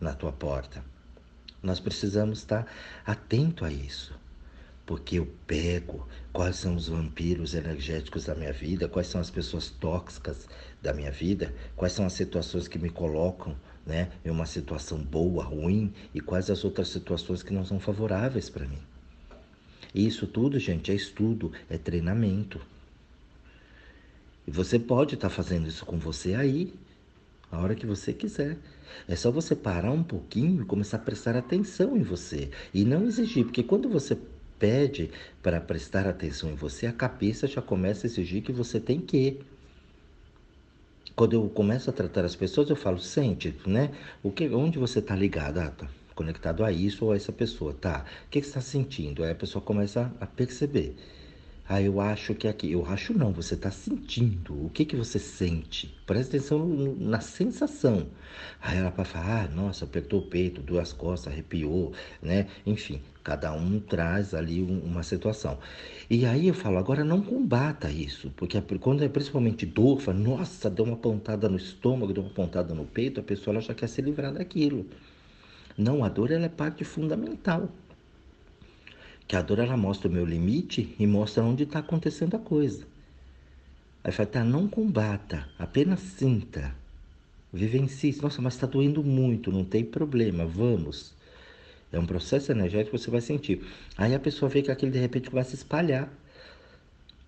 na 0.00 0.12
tua 0.12 0.32
porta. 0.32 0.84
Nós 1.62 1.80
precisamos 1.80 2.40
estar 2.40 2.66
atento 3.06 3.64
a 3.64 3.72
isso. 3.72 4.14
Porque 4.84 5.18
eu 5.18 5.26
pego 5.46 6.06
quais 6.30 6.56
são 6.56 6.76
os 6.76 6.88
vampiros 6.88 7.54
energéticos 7.54 8.26
da 8.26 8.34
minha 8.34 8.52
vida, 8.52 8.86
quais 8.86 9.06
são 9.06 9.18
as 9.18 9.30
pessoas 9.30 9.70
tóxicas 9.70 10.46
da 10.84 10.92
minha 10.92 11.10
vida, 11.10 11.52
quais 11.74 11.94
são 11.94 12.04
as 12.04 12.12
situações 12.12 12.68
que 12.68 12.78
me 12.78 12.90
colocam 12.90 13.56
né, 13.86 14.10
em 14.22 14.30
uma 14.30 14.44
situação 14.44 14.98
boa, 14.98 15.42
ruim 15.42 15.92
e 16.14 16.20
quais 16.20 16.50
as 16.50 16.62
outras 16.62 16.88
situações 16.88 17.42
que 17.42 17.54
não 17.54 17.64
são 17.64 17.80
favoráveis 17.80 18.50
para 18.50 18.66
mim. 18.66 18.78
E 19.94 20.06
isso 20.06 20.26
tudo, 20.26 20.58
gente, 20.58 20.92
é 20.92 20.94
estudo, 20.94 21.52
é 21.70 21.78
treinamento. 21.78 22.60
E 24.46 24.50
você 24.50 24.78
pode 24.78 25.14
estar 25.14 25.30
tá 25.30 25.34
fazendo 25.34 25.66
isso 25.66 25.86
com 25.86 25.98
você 25.98 26.34
aí, 26.34 26.74
a 27.50 27.58
hora 27.58 27.74
que 27.74 27.86
você 27.86 28.12
quiser. 28.12 28.58
É 29.08 29.16
só 29.16 29.30
você 29.30 29.56
parar 29.56 29.90
um 29.90 30.02
pouquinho 30.02 30.62
e 30.62 30.66
começar 30.66 30.98
a 30.98 31.00
prestar 31.00 31.34
atenção 31.34 31.96
em 31.96 32.02
você. 32.02 32.50
E 32.74 32.84
não 32.84 33.06
exigir, 33.06 33.44
porque 33.44 33.62
quando 33.62 33.88
você 33.88 34.18
pede 34.58 35.10
para 35.42 35.60
prestar 35.60 36.06
atenção 36.06 36.50
em 36.50 36.54
você, 36.54 36.86
a 36.86 36.92
cabeça 36.92 37.46
já 37.46 37.62
começa 37.62 38.06
a 38.06 38.08
exigir 38.08 38.42
que 38.42 38.52
você 38.52 38.78
tem 38.78 39.00
que. 39.00 39.40
Quando 41.16 41.34
eu 41.34 41.48
começo 41.48 41.88
a 41.90 41.92
tratar 41.92 42.24
as 42.24 42.34
pessoas, 42.34 42.68
eu 42.70 42.76
falo, 42.76 42.98
sente, 42.98 43.54
né? 43.66 43.92
O 44.22 44.30
que, 44.32 44.48
onde 44.48 44.78
você 44.78 44.98
está 44.98 45.14
ligado? 45.14 45.58
Ah, 45.58 45.70
tá 45.70 45.88
conectado 46.14 46.64
a 46.64 46.72
isso 46.72 47.04
ou 47.04 47.12
a 47.12 47.16
essa 47.16 47.32
pessoa, 47.32 47.72
tá? 47.72 48.04
O 48.26 48.30
que, 48.30 48.40
que 48.40 48.46
você 48.46 48.58
está 48.58 48.60
sentindo? 48.60 49.22
Aí 49.22 49.30
a 49.30 49.34
pessoa 49.34 49.62
começa 49.62 50.12
a 50.20 50.26
perceber. 50.26 50.96
Ah, 51.66 51.80
eu 51.80 51.98
acho 51.98 52.34
que 52.34 52.46
é 52.46 52.50
aqui. 52.50 52.70
Eu 52.72 52.84
acho 52.86 53.16
não, 53.16 53.32
você 53.32 53.54
está 53.54 53.70
sentindo. 53.70 54.66
O 54.66 54.70
que, 54.70 54.84
que 54.84 54.96
você 54.96 55.18
sente? 55.18 55.94
Presta 56.06 56.36
atenção 56.36 56.66
na 56.98 57.20
sensação. 57.20 58.06
Aí 58.60 58.76
ela 58.78 58.90
para 58.90 59.04
falar, 59.04 59.44
ah, 59.44 59.48
nossa, 59.48 59.86
apertou 59.86 60.20
o 60.20 60.26
peito, 60.26 60.60
duas 60.60 60.92
costas, 60.92 61.32
arrepiou, 61.32 61.92
né? 62.22 62.48
Enfim, 62.66 63.00
cada 63.22 63.52
um 63.54 63.80
traz 63.80 64.34
ali 64.34 64.60
uma 64.62 65.02
situação. 65.02 65.58
E 66.10 66.26
aí 66.26 66.48
eu 66.48 66.54
falo, 66.54 66.76
agora 66.76 67.02
não 67.02 67.22
combata 67.22 67.90
isso, 67.90 68.30
porque 68.36 68.60
quando 68.78 69.02
é 69.02 69.08
principalmente 69.08 69.64
dor, 69.64 70.00
fala, 70.00 70.18
nossa, 70.18 70.68
deu 70.68 70.84
uma 70.84 70.96
pontada 70.96 71.48
no 71.48 71.56
estômago, 71.56 72.12
deu 72.12 72.22
uma 72.22 72.32
pontada 72.32 72.74
no 72.74 72.84
peito, 72.84 73.20
a 73.20 73.22
pessoa 73.22 73.54
ela 73.54 73.62
já 73.62 73.72
quer 73.74 73.88
se 73.88 74.02
livrar 74.02 74.32
daquilo. 74.34 74.86
Não, 75.78 76.04
a 76.04 76.08
dor 76.10 76.30
ela 76.30 76.44
é 76.44 76.48
parte 76.48 76.84
fundamental 76.84 77.68
que 79.26 79.36
a 79.36 79.42
dor 79.42 79.58
ela 79.58 79.76
mostra 79.76 80.08
o 80.08 80.12
meu 80.12 80.24
limite 80.24 80.94
e 80.98 81.06
mostra 81.06 81.42
onde 81.42 81.64
está 81.64 81.78
acontecendo 81.78 82.36
a 82.36 82.38
coisa. 82.38 82.86
Aí 84.02 84.12
fala, 84.12 84.28
tá, 84.28 84.44
não 84.44 84.68
combata, 84.68 85.48
apenas 85.58 86.00
sinta, 86.00 86.74
vivencie. 87.52 88.14
Nossa, 88.20 88.42
mas 88.42 88.54
está 88.54 88.66
doendo 88.66 89.02
muito, 89.02 89.50
não 89.50 89.64
tem 89.64 89.82
problema, 89.82 90.44
vamos. 90.44 91.14
É 91.90 91.98
um 91.98 92.04
processo 92.04 92.52
energético 92.52 92.96
que 92.96 93.02
você 93.02 93.10
vai 93.10 93.20
sentir. 93.20 93.64
Aí 93.96 94.14
a 94.14 94.18
pessoa 94.18 94.48
vê 94.48 94.60
que 94.60 94.70
aquilo 94.70 94.92
de 94.92 94.98
repente 94.98 95.30
começa 95.30 95.52
a 95.52 95.54
espalhar. 95.54 96.12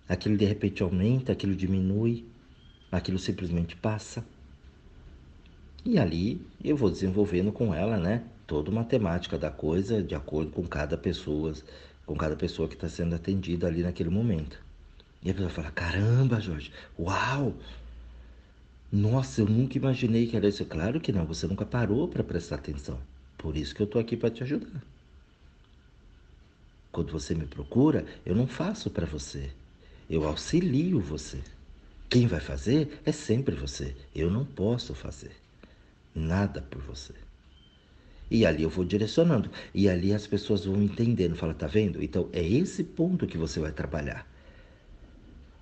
Aquilo 0.07 0.37
de 0.37 0.45
repente 0.45 0.83
aumenta, 0.83 1.31
aquilo 1.31 1.55
diminui, 1.55 2.25
aquilo 2.91 3.17
simplesmente 3.17 3.75
passa. 3.75 4.23
E 5.85 5.97
ali 5.97 6.45
eu 6.63 6.75
vou 6.75 6.89
desenvolvendo 6.89 7.51
com 7.51 7.73
ela, 7.73 7.97
né? 7.97 8.23
Toda 8.45 8.69
uma 8.69 8.83
temática 8.83 9.37
da 9.37 9.49
coisa 9.49 10.03
de 10.03 10.15
acordo 10.15 10.51
com 10.51 10.67
cada 10.67 10.97
pessoa, 10.97 11.53
com 12.07 12.15
cada 12.15 12.35
pessoa 12.35 12.67
que 12.67 12.73
está 12.73 12.89
sendo 12.89 13.13
atendida 13.13 13.67
ali 13.67 13.83
naquele 13.83 14.09
momento. 14.09 14.59
E 15.21 15.29
a 15.29 15.33
pessoa 15.33 15.51
fala: 15.51 15.69
caramba, 15.69 16.39
Jorge, 16.39 16.71
uau! 16.97 17.53
Nossa, 18.91 19.41
eu 19.41 19.45
nunca 19.45 19.77
imaginei 19.77 20.25
que 20.25 20.37
era 20.37 20.47
isso. 20.47 20.65
Claro 20.65 21.01
que 21.01 21.11
não, 21.11 21.25
você 21.25 21.45
nunca 21.45 21.65
parou 21.65 22.07
para 22.07 22.23
prestar 22.23 22.55
atenção. 22.55 22.97
Por 23.37 23.55
isso 23.55 23.75
que 23.75 23.81
eu 23.81 23.85
estou 23.85 24.01
aqui 24.01 24.15
para 24.15 24.31
te 24.31 24.41
ajudar. 24.41 24.81
Quando 26.91 27.11
você 27.11 27.35
me 27.35 27.45
procura, 27.45 28.05
eu 28.25 28.33
não 28.33 28.47
faço 28.47 28.89
para 28.89 29.05
você. 29.05 29.51
Eu 30.09 30.25
auxilio 30.25 31.01
você. 31.01 31.43
Quem 32.09 32.25
vai 32.25 32.39
fazer 32.39 33.01
é 33.05 33.11
sempre 33.11 33.53
você. 33.53 33.93
Eu 34.15 34.31
não 34.31 34.45
posso 34.45 34.95
fazer 34.95 35.31
nada 36.15 36.61
por 36.61 36.81
você. 36.81 37.13
E 38.29 38.45
ali 38.45 38.63
eu 38.63 38.69
vou 38.69 38.83
direcionando. 38.83 39.49
E 39.73 39.89
ali 39.89 40.13
as 40.13 40.27
pessoas 40.27 40.65
vão 40.65 40.81
entendendo. 40.81 41.35
Fala, 41.35 41.53
tá 41.53 41.67
vendo? 41.67 42.03
Então 42.03 42.29
é 42.33 42.45
esse 42.45 42.83
ponto 42.83 43.27
que 43.27 43.37
você 43.37 43.59
vai 43.59 43.71
trabalhar. 43.71 44.27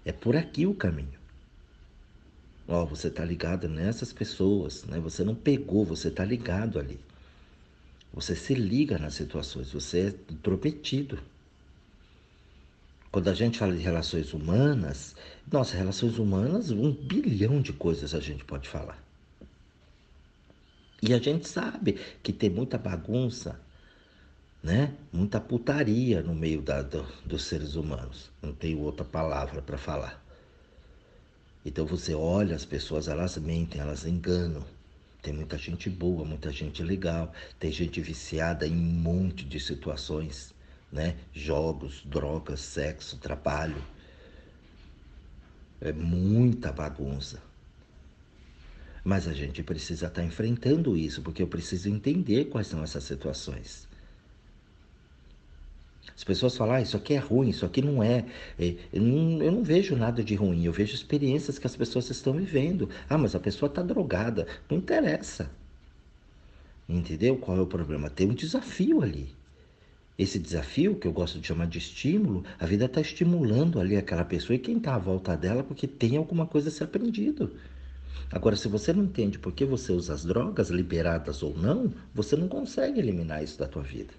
É 0.03 0.11
por 0.11 0.35
aqui 0.35 0.65
o 0.65 0.73
caminho. 0.73 1.19
Ó, 2.67 2.85
você 2.85 3.09
tá 3.09 3.23
ligado 3.23 3.67
nessas 3.67 4.11
pessoas, 4.11 4.83
né? 4.85 4.99
Você 4.99 5.23
não 5.23 5.35
pegou, 5.35 5.85
você 5.85 6.09
tá 6.09 6.25
ligado 6.25 6.79
ali. 6.79 6.99
Você 8.11 8.35
se 8.35 8.55
liga 8.55 8.97
nas 8.97 9.13
situações, 9.13 9.71
você 9.71 10.07
é 10.07 10.33
intrometido. 10.33 11.19
Quando 13.11 13.29
a 13.29 13.33
gente 13.33 13.59
fala 13.59 13.75
de 13.75 13.81
relações 13.81 14.33
humanas, 14.33 15.15
nossa, 15.51 15.77
relações 15.77 16.17
humanas, 16.17 16.71
um 16.71 16.91
bilhão 16.91 17.61
de 17.61 17.71
coisas 17.71 18.15
a 18.15 18.19
gente 18.19 18.43
pode 18.43 18.67
falar. 18.67 19.04
E 21.07 21.13
a 21.13 21.19
gente 21.19 21.47
sabe 21.47 21.99
que 22.23 22.33
tem 22.33 22.49
muita 22.49 22.79
bagunça, 22.79 23.59
né? 24.63 24.95
Muita 25.13 25.39
putaria 25.39 26.23
no 26.23 26.33
meio 26.33 26.63
da, 26.63 26.81
do, 26.81 27.05
dos 27.23 27.43
seres 27.43 27.75
humanos. 27.75 28.31
Não 28.41 28.51
tenho 28.51 28.79
outra 28.79 29.05
palavra 29.05 29.61
para 29.61 29.77
falar. 29.77 30.25
Então 31.63 31.85
você 31.85 32.15
olha 32.15 32.55
as 32.55 32.65
pessoas, 32.65 33.07
elas 33.07 33.37
mentem, 33.37 33.79
elas 33.79 34.03
enganam. 34.05 34.65
Tem 35.21 35.31
muita 35.31 35.59
gente 35.59 35.91
boa, 35.91 36.25
muita 36.25 36.51
gente 36.51 36.81
legal, 36.81 37.31
tem 37.59 37.71
gente 37.71 38.01
viciada 38.01 38.65
em 38.65 38.73
um 38.73 38.99
monte 38.99 39.45
de 39.45 39.59
situações, 39.59 40.55
né? 40.91 41.17
Jogos, 41.33 42.01
drogas, 42.03 42.61
sexo, 42.61 43.17
trabalho. 43.17 43.83
É 45.79 45.93
muita 45.93 46.71
bagunça. 46.71 47.39
Mas 49.05 49.27
a 49.27 49.33
gente 49.33 49.61
precisa 49.61 50.07
estar 50.07 50.21
tá 50.21 50.27
enfrentando 50.27 50.97
isso, 50.97 51.21
porque 51.21 51.43
eu 51.43 51.47
preciso 51.47 51.87
entender 51.87 52.45
quais 52.45 52.65
são 52.65 52.83
essas 52.83 53.03
situações. 53.03 53.87
As 56.15 56.23
pessoas 56.23 56.57
falam, 56.57 56.73
ah, 56.73 56.81
isso 56.81 56.97
aqui 56.97 57.13
é 57.13 57.19
ruim, 57.19 57.49
isso 57.49 57.67
aqui 57.67 57.83
não 57.83 58.01
é. 58.01 58.25
é 58.57 58.75
eu 58.91 59.01
não, 59.03 59.43
eu 59.43 59.51
não 59.51 59.63
vejo 59.63 59.95
nada 59.95 60.23
de 60.23 60.33
ruim, 60.33 60.65
eu 60.65 60.73
vejo 60.73 60.95
experiências 60.95 61.59
que 61.59 61.67
as 61.67 61.75
pessoas 61.75 62.09
estão 62.09 62.33
vivendo. 62.33 62.89
Ah, 63.07 63.17
mas 63.17 63.35
a 63.35 63.39
pessoa 63.39 63.69
está 63.69 63.83
drogada. 63.83 64.47
Não 64.67 64.79
interessa. 64.79 65.51
Entendeu? 66.89 67.37
Qual 67.37 67.57
é 67.57 67.61
o 67.61 67.67
problema? 67.67 68.09
Tem 68.09 68.27
um 68.27 68.33
desafio 68.33 69.03
ali. 69.03 69.29
Esse 70.17 70.39
desafio, 70.39 70.95
que 70.95 71.07
eu 71.07 71.13
gosto 71.13 71.39
de 71.39 71.47
chamar 71.47 71.67
de 71.67 71.77
estímulo, 71.77 72.43
a 72.57 72.65
vida 72.65 72.85
está 72.85 73.01
estimulando 73.01 73.79
ali 73.79 73.97
aquela 73.97 74.25
pessoa 74.25 74.55
e 74.55 74.59
quem 74.59 74.77
está 74.77 74.95
à 74.95 74.99
volta 74.99 75.37
dela 75.37 75.63
porque 75.63 75.85
tem 75.85 76.17
alguma 76.17 76.47
coisa 76.47 76.69
a 76.69 76.71
ser 76.71 76.85
aprendido. 76.85 77.51
Agora, 78.31 78.55
se 78.55 78.67
você 78.67 78.91
não 78.91 79.03
entende 79.03 79.39
por 79.39 79.53
que 79.53 79.63
você 79.65 79.91
usa 79.91 80.13
as 80.13 80.25
drogas, 80.25 80.69
liberadas 80.69 81.43
ou 81.43 81.55
não, 81.57 81.93
você 82.13 82.35
não 82.35 82.47
consegue 82.47 82.99
eliminar 82.99 83.43
isso 83.43 83.57
da 83.57 83.67
tua 83.67 83.83
vida. 83.83 84.13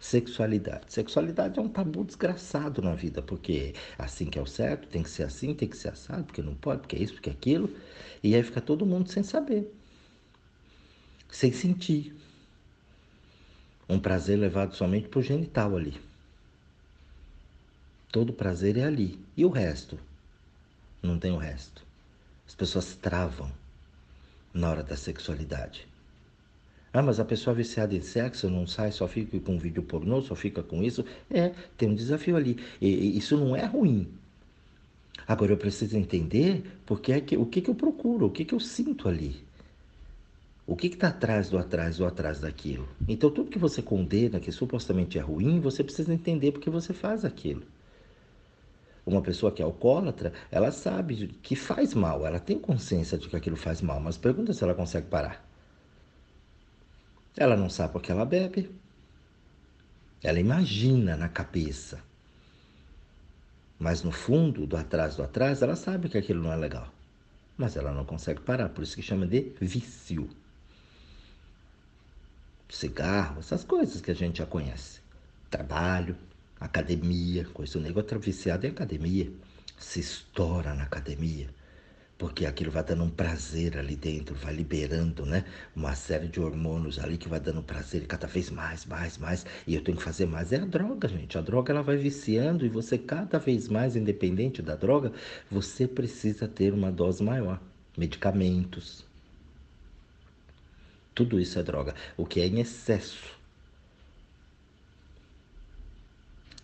Sexualidade. 0.00 0.86
Sexualidade 0.88 1.58
é 1.58 1.62
um 1.62 1.68
tabu 1.68 2.04
desgraçado 2.04 2.82
na 2.82 2.94
vida, 2.94 3.22
porque 3.22 3.74
assim 3.98 4.26
que 4.26 4.38
é 4.38 4.42
o 4.42 4.46
certo, 4.46 4.88
tem 4.88 5.02
que 5.02 5.10
ser 5.10 5.22
assim, 5.22 5.54
tem 5.54 5.68
que 5.68 5.76
ser 5.76 5.90
assado, 5.90 6.24
porque 6.24 6.42
não 6.42 6.54
pode, 6.54 6.80
porque 6.80 6.96
é 6.96 7.02
isso, 7.02 7.14
porque 7.14 7.30
é 7.30 7.32
aquilo. 7.32 7.70
E 8.22 8.34
aí 8.34 8.42
fica 8.42 8.60
todo 8.60 8.86
mundo 8.86 9.08
sem 9.10 9.22
saber, 9.22 9.72
sem 11.30 11.52
sentir. 11.52 12.16
Um 13.88 14.00
prazer 14.00 14.38
levado 14.38 14.74
somente 14.74 15.08
por 15.08 15.22
genital 15.22 15.76
ali. 15.76 16.00
Todo 18.10 18.32
prazer 18.32 18.76
é 18.76 18.84
ali. 18.84 19.18
E 19.36 19.44
o 19.44 19.48
resto? 19.48 19.98
Não 21.02 21.18
tem 21.18 21.32
o 21.32 21.36
resto. 21.36 21.91
As 22.46 22.54
pessoas 22.54 22.94
travam 22.94 23.50
na 24.52 24.70
hora 24.70 24.82
da 24.82 24.96
sexualidade. 24.96 25.86
Ah, 26.92 27.00
mas 27.00 27.18
a 27.18 27.24
pessoa 27.24 27.54
viciada 27.54 27.94
em 27.94 28.02
sexo 28.02 28.50
não 28.50 28.66
sai, 28.66 28.92
só 28.92 29.08
fica 29.08 29.40
com 29.40 29.58
vídeo 29.58 29.82
pornô, 29.82 30.20
só 30.20 30.34
fica 30.34 30.62
com 30.62 30.82
isso. 30.82 31.04
É, 31.30 31.52
tem 31.76 31.88
um 31.88 31.94
desafio 31.94 32.36
ali. 32.36 32.58
E, 32.80 33.16
isso 33.16 33.36
não 33.38 33.56
é 33.56 33.64
ruim. 33.64 34.06
Agora 35.26 35.52
eu 35.52 35.56
preciso 35.56 35.96
entender 35.96 36.62
porque 36.84 37.12
é 37.12 37.20
que, 37.20 37.36
o 37.36 37.46
que, 37.46 37.62
que 37.62 37.70
eu 37.70 37.74
procuro, 37.74 38.26
o 38.26 38.30
que, 38.30 38.44
que 38.44 38.54
eu 38.54 38.60
sinto 38.60 39.08
ali. 39.08 39.42
O 40.66 40.76
que 40.76 40.86
está 40.86 41.08
atrás 41.08 41.48
do 41.48 41.58
atrás 41.58 41.96
do 41.96 42.04
atrás 42.04 42.40
daquilo? 42.40 42.88
Então 43.08 43.30
tudo 43.30 43.50
que 43.50 43.58
você 43.58 43.80
condena, 43.80 44.38
que 44.38 44.52
supostamente 44.52 45.18
é 45.18 45.20
ruim, 45.20 45.60
você 45.60 45.82
precisa 45.82 46.12
entender 46.12 46.52
porque 46.52 46.70
você 46.70 46.92
faz 46.92 47.24
aquilo. 47.24 47.62
Uma 49.04 49.20
pessoa 49.20 49.50
que 49.50 49.60
é 49.60 49.64
alcoólatra, 49.64 50.32
ela 50.50 50.70
sabe 50.70 51.28
que 51.42 51.56
faz 51.56 51.92
mal, 51.92 52.24
ela 52.24 52.38
tem 52.38 52.58
consciência 52.58 53.18
de 53.18 53.28
que 53.28 53.36
aquilo 53.36 53.56
faz 53.56 53.82
mal, 53.82 53.98
mas 54.00 54.16
pergunta 54.16 54.52
se 54.52 54.62
ela 54.62 54.74
consegue 54.74 55.08
parar. 55.08 55.44
Ela 57.36 57.56
não 57.56 57.68
sabe 57.68 57.92
porque 57.94 58.12
ela 58.12 58.24
bebe. 58.24 58.70
Ela 60.22 60.38
imagina 60.38 61.16
na 61.16 61.28
cabeça. 61.28 61.98
Mas 63.78 64.04
no 64.04 64.12
fundo, 64.12 64.66
do 64.66 64.76
atrás 64.76 65.16
do 65.16 65.24
atrás, 65.24 65.60
ela 65.60 65.74
sabe 65.74 66.08
que 66.08 66.16
aquilo 66.16 66.40
não 66.40 66.52
é 66.52 66.56
legal. 66.56 66.88
Mas 67.56 67.76
ela 67.76 67.90
não 67.90 68.04
consegue 68.04 68.40
parar, 68.40 68.68
por 68.68 68.84
isso 68.84 68.94
que 68.94 69.02
chama 69.02 69.26
de 69.26 69.52
vício. 69.60 70.30
Cigarro, 72.68 73.40
essas 73.40 73.64
coisas 73.64 74.00
que 74.00 74.10
a 74.10 74.14
gente 74.14 74.38
já 74.38 74.46
conhece. 74.46 75.00
Trabalho, 75.50 76.16
academia, 76.64 77.44
coisa. 77.52 77.78
O 77.78 77.82
negócio 77.82 78.14
é 78.14 78.18
viciado 78.18 78.66
em 78.66 78.70
academia. 78.70 79.30
Se 79.78 80.00
estoura 80.00 80.74
na 80.74 80.84
academia 80.84 81.48
porque 82.22 82.46
aquilo 82.46 82.70
vai 82.70 82.84
dando 82.84 83.02
um 83.02 83.10
prazer 83.10 83.76
ali 83.76 83.96
dentro, 83.96 84.32
vai 84.36 84.54
liberando, 84.54 85.26
né? 85.26 85.44
Uma 85.74 85.92
série 85.96 86.28
de 86.28 86.38
hormônios 86.40 87.00
ali 87.00 87.18
que 87.18 87.28
vai 87.28 87.40
dando 87.40 87.64
prazer 87.64 88.06
cada 88.06 88.28
vez 88.28 88.48
mais, 88.48 88.86
mais, 88.86 89.18
mais. 89.18 89.44
E 89.66 89.74
eu 89.74 89.82
tenho 89.82 89.98
que 89.98 90.04
fazer 90.04 90.26
mais. 90.26 90.52
É 90.52 90.58
a 90.58 90.64
droga, 90.64 91.08
gente. 91.08 91.36
A 91.36 91.40
droga 91.40 91.72
ela 91.72 91.82
vai 91.82 91.96
viciando 91.96 92.64
e 92.64 92.68
você 92.68 92.96
cada 92.96 93.40
vez 93.40 93.66
mais, 93.66 93.96
independente 93.96 94.62
da 94.62 94.76
droga, 94.76 95.12
você 95.50 95.88
precisa 95.88 96.46
ter 96.46 96.72
uma 96.72 96.92
dose 96.92 97.24
maior. 97.24 97.60
Medicamentos. 97.98 99.04
Tudo 101.12 101.40
isso 101.40 101.58
é 101.58 101.62
droga. 101.64 101.92
O 102.16 102.24
que 102.24 102.40
é 102.40 102.46
em 102.46 102.60
excesso 102.60 103.36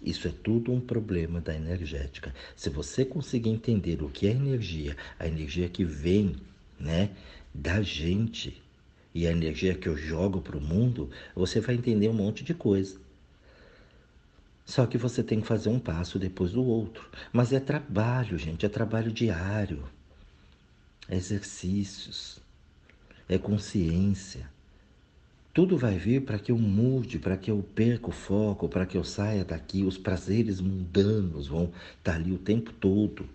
Isso 0.02 0.28
é 0.28 0.30
tudo 0.30 0.72
um 0.72 0.80
problema 0.80 1.40
da 1.40 1.54
energética. 1.54 2.34
Se 2.56 2.70
você 2.70 3.04
conseguir 3.04 3.50
entender 3.50 4.02
o 4.02 4.08
que 4.08 4.26
é 4.26 4.30
energia, 4.30 4.96
a 5.18 5.26
energia 5.26 5.68
que 5.68 5.84
vem, 5.84 6.36
né, 6.78 7.10
da 7.52 7.82
gente 7.82 8.62
e 9.14 9.26
a 9.26 9.32
energia 9.32 9.74
que 9.74 9.88
eu 9.88 9.96
jogo 9.96 10.40
para 10.40 10.56
o 10.56 10.60
mundo, 10.60 11.10
você 11.34 11.60
vai 11.60 11.74
entender 11.74 12.08
um 12.08 12.14
monte 12.14 12.44
de 12.44 12.54
coisa. 12.54 12.98
Só 14.64 14.86
que 14.86 14.98
você 14.98 15.22
tem 15.22 15.40
que 15.40 15.46
fazer 15.46 15.70
um 15.70 15.78
passo 15.78 16.18
depois 16.18 16.52
do 16.52 16.62
outro. 16.62 17.08
Mas 17.32 17.52
é 17.52 17.58
trabalho, 17.58 18.38
gente, 18.38 18.66
é 18.66 18.68
trabalho 18.68 19.10
diário. 19.10 19.82
É 21.08 21.16
exercícios, 21.16 22.38
é 23.28 23.38
consciência. 23.38 24.48
Tudo 25.58 25.76
vai 25.76 25.98
vir 25.98 26.22
para 26.22 26.38
que 26.38 26.52
eu 26.52 26.56
mude, 26.56 27.18
para 27.18 27.36
que 27.36 27.50
eu 27.50 27.66
perca 27.74 28.10
o 28.10 28.12
foco, 28.12 28.68
para 28.68 28.86
que 28.86 28.96
eu 28.96 29.02
saia 29.02 29.44
daqui. 29.44 29.82
Os 29.82 29.98
prazeres 29.98 30.60
mundanos 30.60 31.48
vão 31.48 31.64
estar 31.64 32.12
tá 32.12 32.14
ali 32.14 32.30
o 32.30 32.38
tempo 32.38 32.72
todo. 32.74 33.28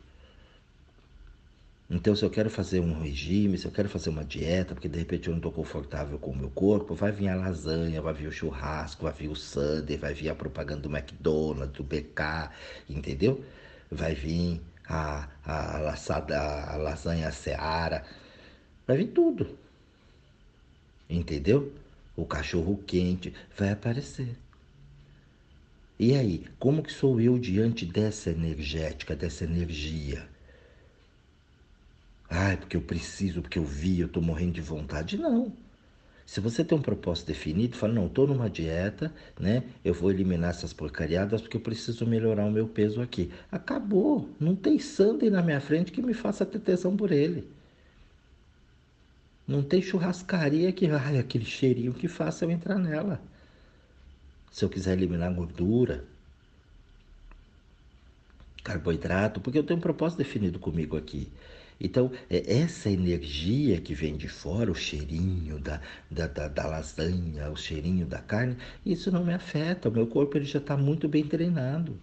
Então, 1.89 2.15
se 2.15 2.23
eu 2.23 2.29
quero 2.29 2.49
fazer 2.49 2.79
um 2.79 2.97
regime, 2.97 3.57
se 3.57 3.65
eu 3.65 3.71
quero 3.73 3.89
fazer 3.89 4.09
uma 4.09 4.23
dieta, 4.23 4.73
porque 4.73 4.87
de 4.87 4.97
repente 4.97 5.27
eu 5.27 5.31
não 5.31 5.39
estou 5.39 5.51
confortável 5.51 6.17
com 6.17 6.31
o 6.31 6.37
meu 6.37 6.49
corpo, 6.49 6.95
vai 6.95 7.11
vir 7.11 7.27
a 7.27 7.35
lasanha, 7.35 8.01
vai 8.01 8.13
vir 8.13 8.27
o 8.27 8.31
churrasco, 8.31 9.03
vai 9.03 9.11
vir 9.11 9.27
o 9.27 9.35
sundae, 9.35 9.97
vai 9.97 10.13
vir 10.13 10.29
a 10.29 10.35
propaganda 10.35 10.83
do 10.83 10.89
McDonald's, 10.89 11.75
do 11.75 11.83
BK, 11.83 12.49
entendeu? 12.89 13.43
Vai 13.91 14.15
vir 14.15 14.61
a, 14.87 15.27
a, 15.43 15.75
a, 15.75 15.79
laçada, 15.81 16.39
a 16.39 16.77
lasanha 16.77 17.29
Seara, 17.33 18.05
vai 18.87 18.95
vir 18.95 19.07
tudo, 19.07 19.57
entendeu? 21.09 21.82
O 22.15 22.25
cachorro 22.25 22.81
quente 22.85 23.33
vai 23.57 23.71
aparecer. 23.71 24.35
E 25.99 26.15
aí, 26.15 26.45
como 26.59 26.83
que 26.83 26.91
sou 26.91 27.21
eu 27.21 27.37
diante 27.37 27.85
dessa 27.85 28.29
energética, 28.29 29.15
dessa 29.15 29.43
energia? 29.43 30.27
Ah, 32.29 32.57
porque 32.57 32.75
eu 32.75 32.81
preciso, 32.81 33.41
porque 33.41 33.59
eu 33.59 33.63
vi, 33.63 33.99
eu 33.99 34.07
estou 34.07 34.21
morrendo 34.21 34.53
de 34.53 34.61
vontade. 34.61 35.17
Não. 35.17 35.53
Se 36.25 36.39
você 36.39 36.63
tem 36.63 36.77
um 36.77 36.81
propósito 36.81 37.27
definido, 37.27 37.77
fala, 37.77 37.93
não, 37.93 38.07
estou 38.07 38.25
numa 38.25 38.49
dieta, 38.49 39.13
né? 39.39 39.63
Eu 39.83 39.93
vou 39.93 40.09
eliminar 40.09 40.49
essas 40.49 40.73
porcariadas 40.73 41.41
porque 41.41 41.57
eu 41.57 41.61
preciso 41.61 42.07
melhorar 42.07 42.45
o 42.45 42.51
meu 42.51 42.67
peso 42.67 43.01
aqui. 43.01 43.29
Acabou. 43.51 44.29
Não 44.39 44.55
tem 44.55 44.79
sangue 44.79 45.29
na 45.29 45.41
minha 45.41 45.61
frente 45.61 45.91
que 45.91 46.01
me 46.01 46.13
faça 46.13 46.45
ter 46.45 46.59
tesão 46.59 46.95
por 46.97 47.11
ele. 47.11 47.47
Não 49.53 49.61
tem 49.61 49.83
churrascaria 49.83 50.71
que, 50.71 50.87
ai, 50.89 51.19
aquele 51.19 51.45
cheirinho 51.45 51.93
que 51.93 52.07
faça 52.07 52.43
eu 52.43 52.49
entrar 52.49 52.79
nela. 52.79 53.21
Se 54.51 54.65
eu 54.65 54.69
quiser 54.69 54.93
eliminar 54.93 55.31
gordura, 55.31 56.03
carboidrato, 58.63 59.39
porque 59.39 59.59
eu 59.59 59.63
tenho 59.63 59.77
um 59.77 59.81
propósito 59.81 60.17
definido 60.17 60.57
comigo 60.57 60.97
aqui. 60.97 61.31
Então, 61.79 62.11
é 62.31 62.61
essa 62.61 62.89
energia 62.89 63.79
que 63.79 63.93
vem 63.93 64.17
de 64.17 64.27
fora, 64.27 64.71
o 64.71 64.75
cheirinho 64.75 65.59
da, 65.59 65.79
da, 66.09 66.25
da, 66.25 66.47
da 66.47 66.65
lasanha, 66.65 67.51
o 67.51 67.55
cheirinho 67.55 68.07
da 68.07 68.19
carne, 68.19 68.57
isso 68.83 69.11
não 69.11 69.23
me 69.23 69.35
afeta. 69.35 69.87
O 69.87 69.91
meu 69.91 70.07
corpo 70.07 70.35
ele 70.35 70.45
já 70.45 70.57
está 70.57 70.75
muito 70.75 71.07
bem 71.07 71.27
treinado. 71.27 71.95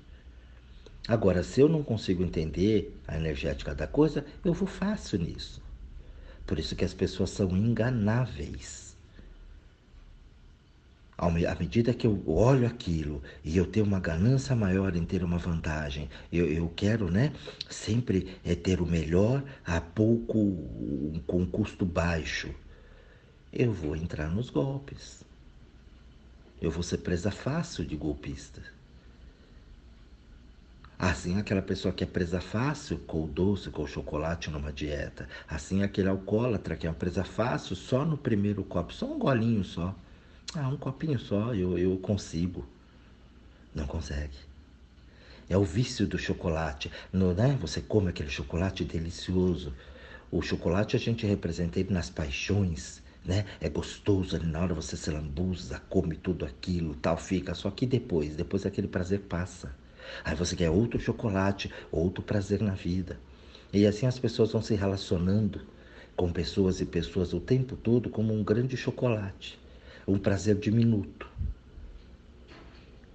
Agora, 1.09 1.43
se 1.43 1.61
eu 1.61 1.69
não 1.69 1.83
consigo 1.83 2.23
entender 2.23 2.97
a 3.09 3.17
energética 3.17 3.75
da 3.75 3.89
coisa, 3.89 4.25
eu 4.45 4.53
vou 4.53 4.69
fácil 4.69 5.19
nisso. 5.19 5.61
Por 6.51 6.59
isso 6.59 6.75
que 6.75 6.85
as 6.85 6.93
pessoas 6.93 7.31
são 7.31 7.57
enganáveis. 7.57 8.97
À 11.17 11.31
medida 11.31 11.95
que 11.95 12.09
eu 12.09 12.29
olho 12.29 12.67
aquilo 12.67 13.23
e 13.45 13.57
eu 13.57 13.65
tenho 13.65 13.87
uma 13.87 14.01
ganância 14.01 14.57
maior 14.57 14.97
em 14.97 15.05
ter 15.05 15.23
uma 15.23 15.39
vantagem, 15.39 16.11
eu, 16.33 16.51
eu 16.51 16.69
quero 16.75 17.09
né, 17.09 17.33
sempre 17.69 18.37
é 18.45 18.57
ter 18.57 18.81
o 18.81 18.85
melhor 18.85 19.45
a 19.65 19.81
pouco, 19.81 21.23
com 21.25 21.47
custo 21.47 21.87
baixo, 21.87 22.53
eu 23.53 23.73
vou 23.73 23.95
entrar 23.95 24.29
nos 24.29 24.51
golpes. 24.51 25.23
Eu 26.61 26.73
vou 26.73 26.83
ser 26.83 26.99
presa 26.99 27.31
fácil 27.31 27.87
de 27.87 27.95
golpista. 27.95 28.61
Assim, 31.03 31.39
aquela 31.39 31.63
pessoa 31.63 31.95
que 31.95 32.05
é 32.05 32.07
presa 32.07 32.43
fácil 32.43 32.99
com 32.99 33.25
o 33.25 33.27
doce, 33.27 33.71
com 33.71 33.85
o 33.85 33.87
chocolate 33.87 34.51
numa 34.51 34.71
dieta. 34.71 35.27
Assim, 35.49 35.83
aquele 35.83 36.11
alcoólatra 36.11 36.77
que 36.77 36.87
é 36.87 36.91
uma 36.91 36.95
presa 36.95 37.25
fácil 37.25 37.75
só 37.75 38.05
no 38.05 38.19
primeiro 38.19 38.63
copo, 38.63 38.93
só 38.93 39.07
um 39.07 39.19
golinho 39.19 39.65
só. 39.65 39.95
Ah, 40.55 40.69
um 40.69 40.77
copinho 40.77 41.19
só, 41.19 41.55
eu, 41.55 41.79
eu 41.79 41.97
consigo. 41.97 42.67
Não 43.75 43.87
consegue. 43.87 44.37
É 45.49 45.57
o 45.57 45.65
vício 45.65 46.07
do 46.07 46.19
chocolate. 46.19 46.93
No, 47.11 47.33
né? 47.33 47.57
Você 47.63 47.81
come 47.81 48.11
aquele 48.11 48.29
chocolate 48.29 48.85
delicioso. 48.85 49.73
O 50.31 50.43
chocolate 50.43 50.97
a 50.97 50.99
gente 50.99 51.25
representa 51.25 51.81
ele 51.81 51.95
nas 51.95 52.11
paixões 52.11 53.03
né? 53.25 53.45
É 53.61 53.69
gostoso 53.69 54.37
ali 54.37 54.47
na 54.47 54.61
hora 54.61 54.75
você 54.75 54.97
se 54.97 55.11
lambuza, 55.11 55.81
come 55.89 56.17
tudo 56.17 56.45
aquilo, 56.45 56.95
tal, 56.97 57.17
fica. 57.17 57.55
Só 57.55 57.71
que 57.71 57.87
depois, 57.87 58.35
depois 58.35 58.67
aquele 58.67 58.89
prazer 58.89 59.21
passa. 59.21 59.75
Aí 60.25 60.35
você 60.35 60.57
quer 60.57 60.71
outro 60.71 61.01
chocolate, 61.01 61.71
outro 61.91 62.23
prazer 62.23 62.61
na 62.61 62.75
vida. 62.75 63.19
E 63.73 63.87
assim 63.87 64.07
as 64.07 64.19
pessoas 64.19 64.53
vão 64.53 64.63
se 64.63 64.75
relacionando 64.75 65.61
com 66.17 66.33
pessoas 66.33 66.81
e 66.81 66.85
pessoas 66.85 67.33
o 67.33 67.41
tempo 67.41 67.77
todo 67.77 68.11
como 68.11 68.35
um 68.35 68.43
grande 68.45 68.77
chocolate, 68.77 69.59
um 70.07 70.19
prazer 70.19 70.57
diminuto. 70.57 71.29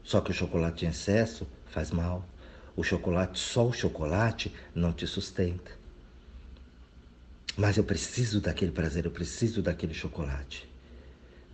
Só 0.03 0.21
que 0.21 0.31
o 0.31 0.33
chocolate 0.33 0.85
em 0.85 0.89
excesso 0.89 1.47
faz 1.65 1.91
mal. 1.91 2.27
O 2.75 2.83
chocolate, 2.83 3.39
só 3.39 3.67
o 3.67 3.73
chocolate, 3.73 4.53
não 4.73 4.93
te 4.93 5.07
sustenta. 5.07 5.71
Mas 7.57 7.77
eu 7.77 7.83
preciso 7.83 8.41
daquele 8.41 8.71
prazer, 8.71 9.05
eu 9.05 9.11
preciso 9.11 9.61
daquele 9.61 9.93
chocolate. 9.93 10.67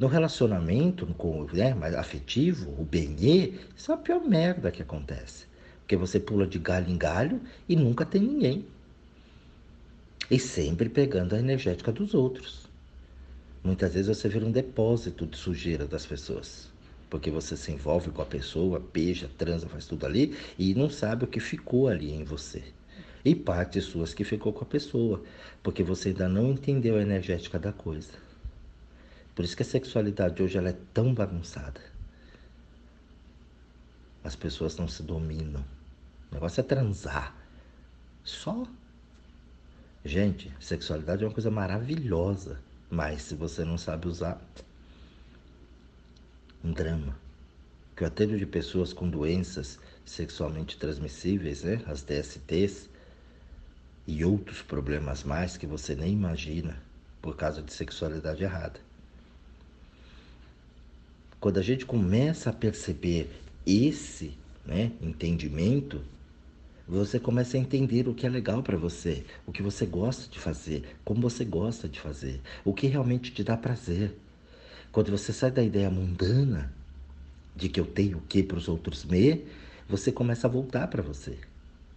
No 0.02 0.08
relacionamento 0.08 1.06
com 1.14 1.44
né, 1.54 1.76
afetivo, 1.96 2.72
o 2.72 2.84
benê, 2.84 3.54
isso 3.78 3.92
é 3.92 3.94
a 3.94 3.98
pior 4.00 4.28
merda 4.28 4.72
que 4.72 4.82
acontece. 4.82 5.46
Porque 5.82 5.96
você 5.96 6.20
pula 6.20 6.48
de 6.48 6.58
galho 6.58 6.90
em 6.90 6.98
galho 6.98 7.40
e 7.70 7.76
nunca 7.76 8.04
tem 8.04 8.20
ninguém. 8.20 8.66
E 10.32 10.40
sempre 10.40 10.90
pegando 10.90 11.36
a 11.36 11.40
energética 11.40 11.92
dos 11.92 12.16
outros. 12.16 12.68
Muitas 13.64 13.94
vezes 13.94 14.08
você 14.18 14.28
vira 14.28 14.44
um 14.44 14.52
depósito 14.52 15.28
de 15.28 15.38
sujeira 15.38 15.86
das 15.86 16.04
pessoas. 16.04 16.72
Porque 17.08 17.30
você 17.30 17.56
se 17.56 17.72
envolve 17.72 18.10
com 18.10 18.24
a 18.24 18.26
pessoa, 18.26 18.84
beija, 18.92 19.30
transa, 19.38 19.70
faz 19.70 19.86
tudo 19.86 20.08
ali 20.08 20.36
e 20.58 20.74
não 20.74 20.90
sabe 20.90 21.26
o 21.26 21.28
que 21.28 21.40
ficou 21.40 21.88
ali 21.88 22.12
em 22.12 22.24
você 22.24 22.64
e 23.24 23.36
partes 23.36 23.84
suas 23.84 24.16
que 24.16 24.24
ficou 24.24 24.52
com 24.52 24.64
a 24.64 24.68
pessoa, 24.68 25.22
porque 25.62 25.84
você 25.84 26.10
ainda 26.10 26.28
não 26.28 26.54
entendeu 26.54 26.96
a 26.96 27.02
energética 27.04 27.60
da 27.60 27.72
coisa. 27.72 28.31
Por 29.42 29.46
isso 29.46 29.58
que 29.58 29.64
a 29.64 29.66
sexualidade 29.66 30.44
hoje 30.44 30.56
ela 30.56 30.70
é 30.70 30.78
tão 30.94 31.16
bagunçada. 31.16 31.82
As 34.24 34.36
pessoas 34.36 34.78
não 34.78 34.88
se 34.88 35.02
dominam. 35.02 35.66
O 36.30 36.36
negócio 36.36 36.62
é 36.62 36.64
transar. 36.64 37.36
Só. 38.24 38.68
Gente, 40.06 40.54
sexualidade 40.60 41.24
é 41.24 41.28
uma 41.28 41.34
coisa 41.34 41.50
maravilhosa, 41.50 42.60
mas 42.88 43.24
se 43.24 43.34
você 43.34 43.66
não 43.66 43.80
sabe 43.80 44.08
usar, 44.08 44.40
um 46.64 46.72
drama. 46.72 47.18
Que 47.96 48.04
eu 48.04 48.10
atendo 48.10 48.38
de 48.38 48.46
pessoas 48.46 48.94
com 48.94 49.10
doenças 49.10 49.80
sexualmente 50.06 50.78
transmissíveis, 50.78 51.64
né? 51.64 51.82
As 51.88 52.04
DSTs, 52.04 52.88
e 54.06 54.24
outros 54.24 54.62
problemas 54.62 55.24
mais 55.24 55.58
que 55.58 55.66
você 55.66 55.96
nem 55.96 56.14
imagina 56.14 56.78
por 57.24 57.36
causa 57.36 57.64
de 57.64 57.74
sexualidade 57.74 58.44
errada. 58.44 58.91
Quando 61.42 61.58
a 61.58 61.64
gente 61.64 61.88
começa 61.88 62.52
a 62.52 62.54
perceber 62.54 63.28
esse 63.66 64.38
né, 64.64 64.92
entendimento, 65.02 66.00
você 66.88 67.20
começa 67.20 67.58
a 67.58 67.60
entender 67.60 68.08
o 68.08 68.14
que 68.14 68.28
é 68.28 68.30
legal 68.30 68.62
para 68.62 68.78
você, 68.78 69.26
o 69.48 69.52
que 69.52 69.64
você 69.64 69.88
gosta 69.88 70.30
de 70.32 70.38
fazer, 70.38 70.84
como 71.04 71.20
você 71.20 71.44
gosta 71.44 71.90
de 71.90 72.00
fazer, 72.00 72.40
o 72.64 72.76
que 72.76 72.86
realmente 72.86 73.32
te 73.32 73.44
dá 73.44 73.58
prazer. 73.58 74.16
Quando 74.92 75.10
você 75.10 75.34
sai 75.34 75.50
da 75.50 75.64
ideia 75.64 75.90
mundana 75.90 76.72
de 77.56 77.70
que 77.70 77.80
eu 77.80 77.88
tenho 77.88 78.20
o 78.20 78.22
que 78.22 78.44
para 78.44 78.60
os 78.60 78.68
outros 78.68 79.04
me, 79.04 79.44
você 79.90 80.12
começa 80.12 80.46
a 80.46 80.50
voltar 80.50 80.90
para 80.90 81.02
você. 81.02 81.40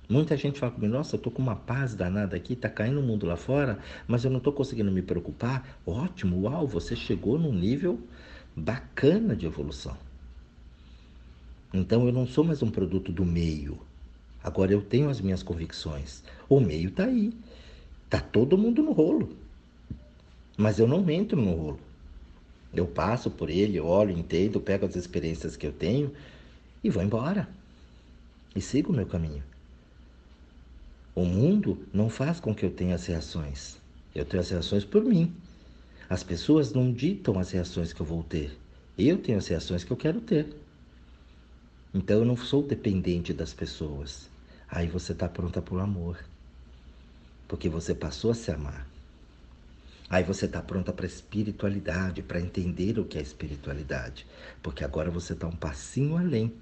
Muita 0.09 0.39
gente 0.39 0.59
fala 0.59 0.73
comigo, 0.73 0.95
nossa, 0.95 1.17
eu 1.17 1.21
tô 1.21 1.31
com 1.31 1.43
uma 1.43 1.57
paz 1.57 1.95
danada 1.95 2.35
aqui, 2.35 2.57
tá 2.57 2.71
caindo 2.71 3.01
o 3.01 3.03
mundo 3.03 3.27
lá 3.27 3.37
fora, 3.37 3.79
mas 4.09 4.25
eu 4.25 4.31
não 4.31 4.41
tô 4.41 4.53
conseguindo 4.53 4.91
me 4.91 5.03
preocupar. 5.03 5.79
Ótimo, 5.87 6.43
uau, 6.43 6.67
você 6.67 6.97
chegou 6.97 7.39
num 7.39 7.53
nível 7.53 8.01
bacana 8.57 9.35
de 9.35 9.47
evolução. 9.47 9.97
Então 11.73 12.07
eu 12.07 12.13
não 12.13 12.27
sou 12.27 12.45
mais 12.45 12.63
um 12.63 12.71
produto 12.71 13.11
do 13.11 13.25
meio. 13.25 13.79
Agora 14.43 14.73
eu 14.73 14.83
tenho 14.83 15.09
as 15.09 15.21
minhas 15.21 15.43
convicções. 15.43 16.23
O 16.49 16.61
meio 16.61 16.91
tá 16.91 17.05
aí. 17.05 17.33
Tá 18.09 18.21
todo 18.21 18.59
mundo 18.59 18.83
no 18.83 18.93
rolo. 18.93 19.37
Mas 20.57 20.79
eu 20.79 20.87
não 20.87 21.09
entro 21.11 21.41
no 21.41 21.55
rolo. 21.55 21.81
Eu 22.73 22.87
passo 22.87 23.31
por 23.31 23.51
ele, 23.51 23.81
olho, 23.81 24.17
entendo, 24.17 24.61
pego 24.61 24.87
as 24.87 24.97
experiências 24.97 25.57
que 25.57 25.67
eu 25.67 25.73
tenho 25.73 26.13
e 26.83 26.91
vou 26.91 27.03
embora. 27.03 27.49
E 28.55 28.61
sigo 28.61 28.93
o 28.93 28.97
meu 28.97 29.07
caminho. 29.07 29.43
O 31.15 31.25
mundo 31.25 31.87
não 31.93 32.09
faz 32.09 32.41
com 32.41 32.55
que 32.55 32.65
eu 32.65 32.71
tenha 32.71 32.97
as 32.97 33.07
reações. 33.07 33.77
Eu 34.15 34.25
tenho 34.25 34.41
as 34.41 34.51
reações 34.51 34.85
por 34.85 35.03
mim. 35.05 35.33
As 36.09 36.23
pessoas 36.23 36.73
não 36.73 36.93
ditam 36.93 37.39
as 37.39 37.51
reações 37.51 37.93
que 37.93 38.01
eu 38.01 38.07
vou 38.07 38.23
ter. 38.23 38.59
Eu 38.97 39.19
tenho 39.19 39.39
as 39.39 39.49
reações 39.49 39.85
que 39.85 39.91
eu 39.91 39.97
quero 39.97 40.21
ter. 40.21 40.55
Então 41.93 42.19
eu 42.19 42.25
não 42.25 42.37
sou 42.37 42.63
dependente 42.63 43.33
das 43.33 43.55
pessoas. 43.55 44.29
Aí 44.69 44.87
você 44.87 45.13
está 45.13 45.29
pronta 45.29 45.63
para 45.63 45.75
o 45.75 45.81
amor. 45.81 46.19
Porque 47.49 47.69
você 47.69 47.95
passou 47.95 48.31
a 48.31 48.35
se 48.35 48.51
amar. 48.51 48.87
Aí 50.09 50.23
você 50.23 50.47
está 50.47 50.61
pronta 50.61 50.93
para 50.93 51.07
a 51.07 51.09
espiritualidade, 51.09 52.23
para 52.23 52.41
entender 52.41 52.99
o 52.99 53.05
que 53.05 53.19
é 53.19 53.23
espiritualidade. 53.23 54.27
Porque 54.63 54.85
agora 54.85 55.11
você 55.11 55.33
está 55.33 55.47
um 55.47 55.57
passinho 55.57 56.17
além 56.17 56.53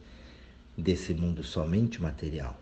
desse 0.77 1.13
mundo 1.13 1.43
somente 1.43 2.01
material. 2.01 2.59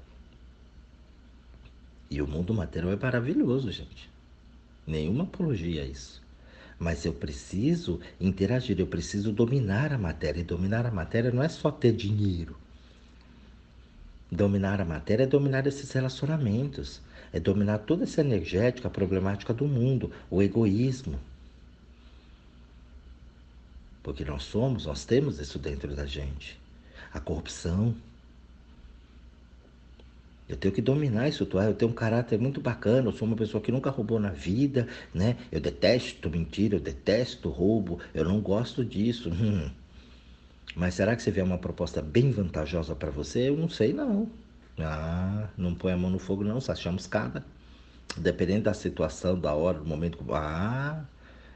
E 2.11 2.21
o 2.21 2.27
mundo 2.27 2.53
material 2.53 2.93
é 2.93 2.97
maravilhoso, 2.97 3.71
gente. 3.71 4.11
Nenhuma 4.87 5.25
apologia 5.25 5.83
a 5.83 5.87
isso. 5.87 6.21
Mas 6.81 7.05
eu 7.05 7.13
preciso 7.13 8.01
interagir, 8.19 8.81
eu 8.81 8.87
preciso 8.87 9.33
dominar 9.33 9.93
a 9.93 9.99
matéria. 9.99 10.41
E 10.41 10.45
dominar 10.45 10.87
a 10.87 10.91
matéria 10.91 11.31
não 11.31 11.43
é 11.43 11.49
só 11.49 11.71
ter 11.71 11.93
dinheiro. 11.93 12.57
Dominar 14.33 14.81
a 14.81 14.85
matéria 14.87 15.25
é 15.25 15.27
dominar 15.27 15.67
esses 15.67 15.93
relacionamentos, 15.93 17.03
é 17.35 17.39
dominar 17.39 17.81
toda 17.81 18.05
essa 18.05 18.23
energética, 18.23 18.89
problemática 18.89 19.53
do 19.53 19.67
mundo, 19.67 20.11
o 20.31 20.41
egoísmo. 20.41 21.21
Porque 24.03 24.25
nós 24.25 24.45
somos, 24.45 24.87
nós 24.87 25.05
temos 25.05 25.39
isso 25.39 25.59
dentro 25.59 25.95
da 25.95 26.07
gente. 26.07 26.59
A 27.13 27.21
corrupção, 27.21 27.95
eu 30.51 30.57
tenho 30.57 30.75
que 30.75 30.83
dominar 30.83 31.29
isso 31.29 31.47
tudo. 31.47 31.63
Eu 31.63 31.75
tenho 31.75 31.93
um 31.93 31.95
caráter 31.95 32.37
muito 32.39 32.61
bacana, 32.61 33.09
eu 33.09 33.13
sou 33.13 33.27
uma 33.27 33.37
pessoa 33.37 33.63
que 33.63 33.71
nunca 33.71 33.89
roubou 33.89 34.19
na 34.19 34.31
vida, 34.31 34.89
né? 35.15 35.37
Eu 35.53 35.61
detesto 35.61 36.29
mentira, 36.29 36.75
eu 36.75 36.81
detesto 36.81 37.49
roubo, 37.49 38.01
eu 38.13 38.25
não 38.25 38.41
gosto 38.41 38.85
disso. 38.85 39.31
Hum. 39.41 39.71
Mas 40.77 40.95
será 40.95 41.17
que 41.17 41.23
você 41.23 41.31
vê 41.33 41.43
uma 41.43 41.59
proposta 41.59 42.01
bem 42.01 42.31
vantajosa 42.31 42.95
para 42.95 43.11
você? 43.11 43.49
Eu 43.49 43.57
não 43.57 43.69
sei 43.69 43.93
não. 43.93 44.31
Ah, 44.79 45.49
não 45.57 45.75
põe 45.75 45.93
a 45.93 45.97
mão 45.97 46.11
no 46.11 46.19
fogo 46.19 46.45
não, 46.45 46.61
só 46.61 46.73
achamos 46.73 47.07
cada. 47.07 47.45
Dependendo 48.17 48.65
da 48.65 48.75
situação, 48.75 49.39
da 49.39 49.53
hora, 49.55 49.79
do 49.79 49.85
momento. 49.85 50.19
Ah, 50.33 51.05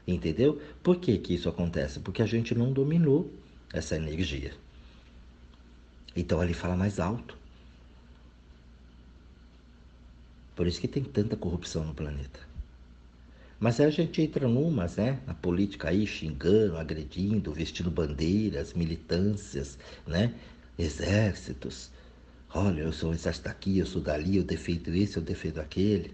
entendeu? 0.07 0.61
Por 0.83 0.97
que 0.97 1.17
que 1.17 1.33
isso 1.33 1.47
acontece? 1.47 1.99
Porque 1.99 2.21
a 2.21 2.25
gente 2.25 2.53
não 2.55 2.73
dominou 2.73 3.31
essa 3.71 3.95
energia. 3.95 4.51
Então 6.15 6.43
ele 6.43 6.53
fala 6.53 6.75
mais 6.75 6.99
alto. 6.99 7.37
Por 10.55 10.67
isso 10.67 10.79
que 10.79 10.87
tem 10.87 11.03
tanta 11.03 11.35
corrupção 11.35 11.83
no 11.83 11.93
planeta. 11.93 12.39
Mas 13.59 13.79
aí 13.79 13.87
a 13.87 13.89
gente 13.89 14.21
entra 14.21 14.47
numas, 14.47 14.95
né? 14.95 15.19
Na 15.27 15.33
política 15.33 15.89
aí, 15.89 16.07
xingando, 16.07 16.77
agredindo, 16.77 17.53
vestindo 17.53 17.91
bandeiras, 17.91 18.73
militâncias, 18.73 19.77
né? 20.07 20.33
Exércitos. 20.77 21.91
Olha, 22.53 22.81
eu 22.81 22.93
sou 22.93 23.13
exército 23.13 23.45
daqui, 23.45 23.77
eu 23.79 23.85
sou 23.85 24.01
dali, 24.01 24.37
eu 24.37 24.43
defendo 24.43 24.93
esse, 24.93 25.17
eu 25.17 25.23
defendo 25.23 25.59
aquele. 25.59 26.13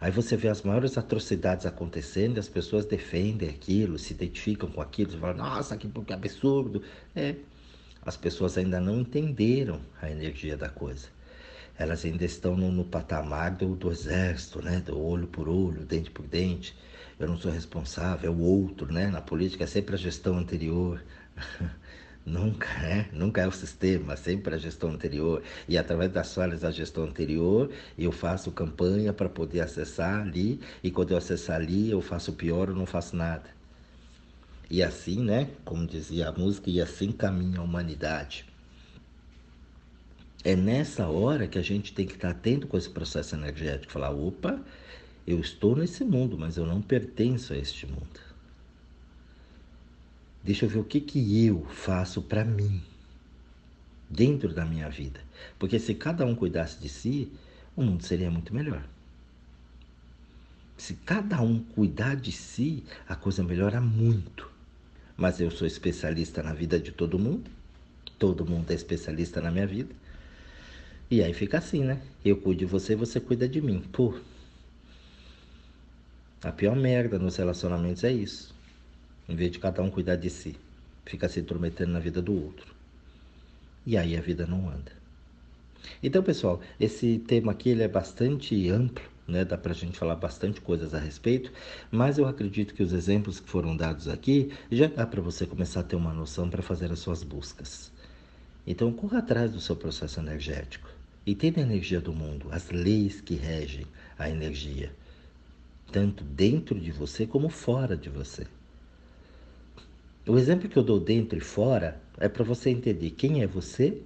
Aí 0.00 0.10
você 0.10 0.36
vê 0.36 0.48
as 0.48 0.62
maiores 0.62 0.98
atrocidades 0.98 1.64
acontecendo 1.64 2.36
e 2.36 2.40
as 2.40 2.48
pessoas 2.48 2.84
defendem 2.84 3.48
aquilo, 3.48 3.98
se 3.98 4.12
identificam 4.12 4.68
com 4.70 4.80
aquilo, 4.80 5.12
você 5.12 5.18
fala, 5.18 5.34
nossa, 5.34 5.76
que, 5.76 5.88
que 5.88 6.12
absurdo. 6.12 6.82
É, 7.14 7.36
as 8.04 8.16
pessoas 8.16 8.58
ainda 8.58 8.80
não 8.80 9.00
entenderam 9.00 9.80
a 10.02 10.10
energia 10.10 10.56
da 10.56 10.68
coisa 10.68 11.08
elas 11.78 12.04
ainda 12.04 12.24
estão 12.24 12.56
no, 12.56 12.70
no 12.70 12.84
patamar 12.84 13.52
do, 13.52 13.74
do, 13.74 13.90
exército, 13.90 14.62
né? 14.62 14.80
Do 14.80 14.98
olho 14.98 15.26
por 15.26 15.48
olho, 15.48 15.84
dente 15.84 16.10
por 16.10 16.26
dente. 16.26 16.76
Eu 17.18 17.28
não 17.28 17.36
sou 17.36 17.50
responsável, 17.50 18.30
é 18.30 18.34
o 18.34 18.40
outro, 18.40 18.92
né? 18.92 19.08
Na 19.08 19.20
política 19.20 19.64
é 19.64 19.66
sempre 19.66 19.94
a 19.94 19.98
gestão 19.98 20.38
anterior. 20.38 21.02
Nunca, 22.24 22.68
né? 22.80 23.08
Nunca 23.12 23.42
é 23.42 23.46
o 23.46 23.52
sistema, 23.52 24.16
sempre 24.16 24.54
a 24.54 24.58
gestão 24.58 24.90
anterior. 24.90 25.42
E 25.68 25.76
através 25.76 26.10
das 26.12 26.34
falhas 26.34 26.60
da 26.60 26.70
gestão 26.70 27.04
anterior, 27.04 27.70
eu 27.98 28.10
faço 28.12 28.50
campanha 28.50 29.12
para 29.12 29.28
poder 29.28 29.60
acessar 29.60 30.20
ali. 30.20 30.60
E 30.82 30.90
quando 30.90 31.10
eu 31.10 31.18
acessar 31.18 31.56
ali, 31.56 31.90
eu 31.90 32.00
faço 32.00 32.32
pior 32.32 32.70
ou 32.70 32.76
não 32.76 32.86
faço 32.86 33.14
nada. 33.16 33.50
E 34.70 34.82
assim, 34.82 35.22
né? 35.22 35.50
Como 35.64 35.86
dizia 35.86 36.28
a 36.28 36.32
música, 36.32 36.70
e 36.70 36.80
assim 36.80 37.12
caminha 37.12 37.60
a 37.60 37.62
humanidade. 37.62 38.46
É 40.44 40.54
nessa 40.54 41.08
hora 41.08 41.48
que 41.48 41.58
a 41.58 41.62
gente 41.62 41.94
tem 41.94 42.06
que 42.06 42.14
estar 42.14 42.30
atento 42.30 42.66
com 42.66 42.76
esse 42.76 42.90
processo 42.90 43.34
energético, 43.34 43.90
falar, 43.90 44.10
opa, 44.10 44.62
eu 45.26 45.40
estou 45.40 45.74
nesse 45.74 46.04
mundo, 46.04 46.36
mas 46.38 46.58
eu 46.58 46.66
não 46.66 46.82
pertenço 46.82 47.54
a 47.54 47.56
este 47.56 47.86
mundo. 47.86 48.20
Deixa 50.42 50.66
eu 50.66 50.68
ver 50.68 50.80
o 50.80 50.84
que, 50.84 51.00
que 51.00 51.46
eu 51.46 51.64
faço 51.64 52.20
para 52.20 52.44
mim, 52.44 52.82
dentro 54.10 54.52
da 54.52 54.66
minha 54.66 54.90
vida. 54.90 55.18
Porque 55.58 55.78
se 55.78 55.94
cada 55.94 56.26
um 56.26 56.34
cuidasse 56.34 56.78
de 56.78 56.90
si, 56.90 57.32
o 57.74 57.82
mundo 57.82 58.04
seria 58.04 58.30
muito 58.30 58.54
melhor. 58.54 58.86
Se 60.76 60.92
cada 60.92 61.40
um 61.40 61.60
cuidar 61.60 62.16
de 62.16 62.32
si, 62.32 62.84
a 63.08 63.16
coisa 63.16 63.42
melhora 63.42 63.80
muito. 63.80 64.50
Mas 65.16 65.40
eu 65.40 65.50
sou 65.50 65.66
especialista 65.66 66.42
na 66.42 66.52
vida 66.52 66.78
de 66.78 66.92
todo 66.92 67.18
mundo, 67.18 67.50
todo 68.18 68.44
mundo 68.44 68.70
é 68.70 68.74
especialista 68.74 69.40
na 69.40 69.50
minha 69.50 69.66
vida. 69.66 69.94
E 71.10 71.22
aí 71.22 71.32
fica 71.32 71.58
assim, 71.58 71.84
né? 71.84 72.00
Eu 72.24 72.36
cuido 72.36 72.60
de 72.60 72.64
você, 72.64 72.96
você 72.96 73.20
cuida 73.20 73.48
de 73.48 73.60
mim. 73.60 73.80
Pô, 73.92 74.14
a 76.42 76.52
pior 76.52 76.76
merda 76.76 77.18
nos 77.18 77.36
relacionamentos 77.36 78.04
é 78.04 78.12
isso. 78.12 78.54
Em 79.28 79.34
vez 79.34 79.50
de 79.50 79.58
cada 79.58 79.82
um 79.82 79.90
cuidar 79.90 80.16
de 80.16 80.28
si, 80.28 80.56
fica 81.06 81.28
se 81.28 81.40
intrometendo 81.40 81.92
na 81.92 81.98
vida 81.98 82.20
do 82.20 82.34
outro. 82.34 82.74
E 83.86 83.96
aí 83.96 84.16
a 84.16 84.20
vida 84.20 84.46
não 84.46 84.68
anda. 84.68 84.92
Então, 86.02 86.22
pessoal, 86.22 86.60
esse 86.80 87.18
tema 87.18 87.52
aqui 87.52 87.70
ele 87.70 87.82
é 87.82 87.88
bastante 87.88 88.68
amplo, 88.70 89.04
né? 89.26 89.44
Dá 89.44 89.56
pra 89.56 89.72
gente 89.72 89.98
falar 89.98 90.16
bastante 90.16 90.60
coisas 90.60 90.94
a 90.94 90.98
respeito, 90.98 91.52
mas 91.90 92.18
eu 92.18 92.26
acredito 92.26 92.74
que 92.74 92.82
os 92.82 92.92
exemplos 92.92 93.40
que 93.40 93.48
foram 93.48 93.76
dados 93.76 94.08
aqui 94.08 94.52
já 94.70 94.86
dá 94.86 95.06
para 95.06 95.20
você 95.20 95.46
começar 95.46 95.80
a 95.80 95.84
ter 95.84 95.96
uma 95.96 96.12
noção 96.12 96.48
para 96.48 96.62
fazer 96.62 96.90
as 96.92 96.98
suas 96.98 97.22
buscas. 97.22 97.90
Então, 98.66 98.92
corra 98.92 99.18
atrás 99.18 99.52
do 99.52 99.60
seu 99.60 99.76
processo 99.76 100.20
energético. 100.20 100.93
E 101.26 101.34
tem 101.34 101.52
a 101.56 101.60
energia 101.60 102.00
do 102.00 102.12
mundo, 102.12 102.48
as 102.50 102.70
leis 102.70 103.20
que 103.20 103.34
regem 103.34 103.86
a 104.18 104.28
energia 104.28 104.92
tanto 105.94 106.24
dentro 106.24 106.80
de 106.80 106.90
você 106.90 107.24
como 107.24 107.48
fora 107.48 107.96
de 107.96 108.08
você. 108.08 108.48
O 110.26 110.36
exemplo 110.36 110.68
que 110.68 110.76
eu 110.76 110.82
dou 110.82 110.98
dentro 110.98 111.38
e 111.38 111.40
fora 111.40 112.00
é 112.18 112.28
para 112.28 112.42
você 112.42 112.68
entender 112.70 113.10
quem 113.10 113.42
é 113.42 113.46
você 113.46 114.02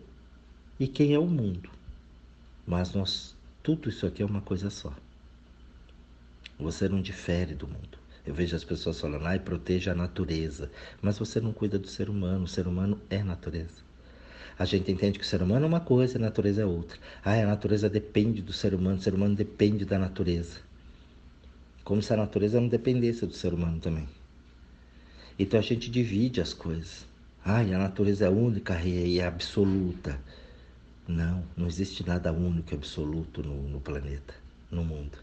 e 0.78 0.86
quem 0.86 1.14
é 1.14 1.18
o 1.18 1.26
mundo. 1.26 1.70
Mas 2.66 2.92
nós, 2.92 3.34
tudo 3.62 3.88
isso 3.88 4.06
aqui 4.06 4.22
é 4.22 4.26
uma 4.26 4.42
coisa 4.42 4.68
só. 4.68 4.92
Você 6.58 6.90
não 6.90 7.00
difere 7.00 7.54
do 7.54 7.66
mundo. 7.66 7.96
Eu 8.26 8.34
vejo 8.34 8.54
as 8.54 8.64
pessoas 8.64 9.00
falando, 9.00 9.24
ai, 9.24 9.38
proteja 9.38 9.92
a 9.92 9.94
natureza. 9.94 10.70
Mas 11.00 11.18
você 11.18 11.40
não 11.40 11.54
cuida 11.54 11.78
do 11.78 11.88
ser 11.88 12.10
humano. 12.10 12.44
O 12.44 12.48
ser 12.48 12.66
humano 12.66 13.00
é 13.08 13.22
natureza. 13.22 13.87
A 14.58 14.64
gente 14.64 14.90
entende 14.90 15.18
que 15.18 15.24
o 15.24 15.28
ser 15.28 15.40
humano 15.40 15.66
é 15.66 15.68
uma 15.68 15.80
coisa 15.80 16.14
e 16.14 16.18
a 16.18 16.20
natureza 16.20 16.62
é 16.62 16.66
outra. 16.66 16.98
Ai, 17.24 17.42
a 17.42 17.46
natureza 17.46 17.88
depende 17.88 18.42
do 18.42 18.52
ser 18.52 18.74
humano, 18.74 18.98
o 18.98 19.00
ser 19.00 19.14
humano 19.14 19.36
depende 19.36 19.84
da 19.84 19.98
natureza. 19.98 20.58
Como 21.84 22.02
se 22.02 22.12
a 22.12 22.16
natureza 22.16 22.60
não 22.60 22.68
dependesse 22.68 23.24
do 23.24 23.34
ser 23.34 23.54
humano 23.54 23.78
também. 23.78 24.08
Então 25.38 25.60
a 25.60 25.62
gente 25.62 25.88
divide 25.88 26.40
as 26.40 26.52
coisas. 26.52 27.06
Ai, 27.44 27.72
a 27.72 27.78
natureza 27.78 28.26
é 28.26 28.28
única 28.28 28.82
e 28.82 29.20
é 29.20 29.26
absoluta. 29.26 30.20
Não, 31.06 31.44
não 31.56 31.68
existe 31.68 32.04
nada 32.04 32.32
único 32.32 32.74
e 32.74 32.76
absoluto 32.76 33.42
no, 33.44 33.62
no 33.68 33.80
planeta, 33.80 34.34
no 34.70 34.84
mundo. 34.84 35.18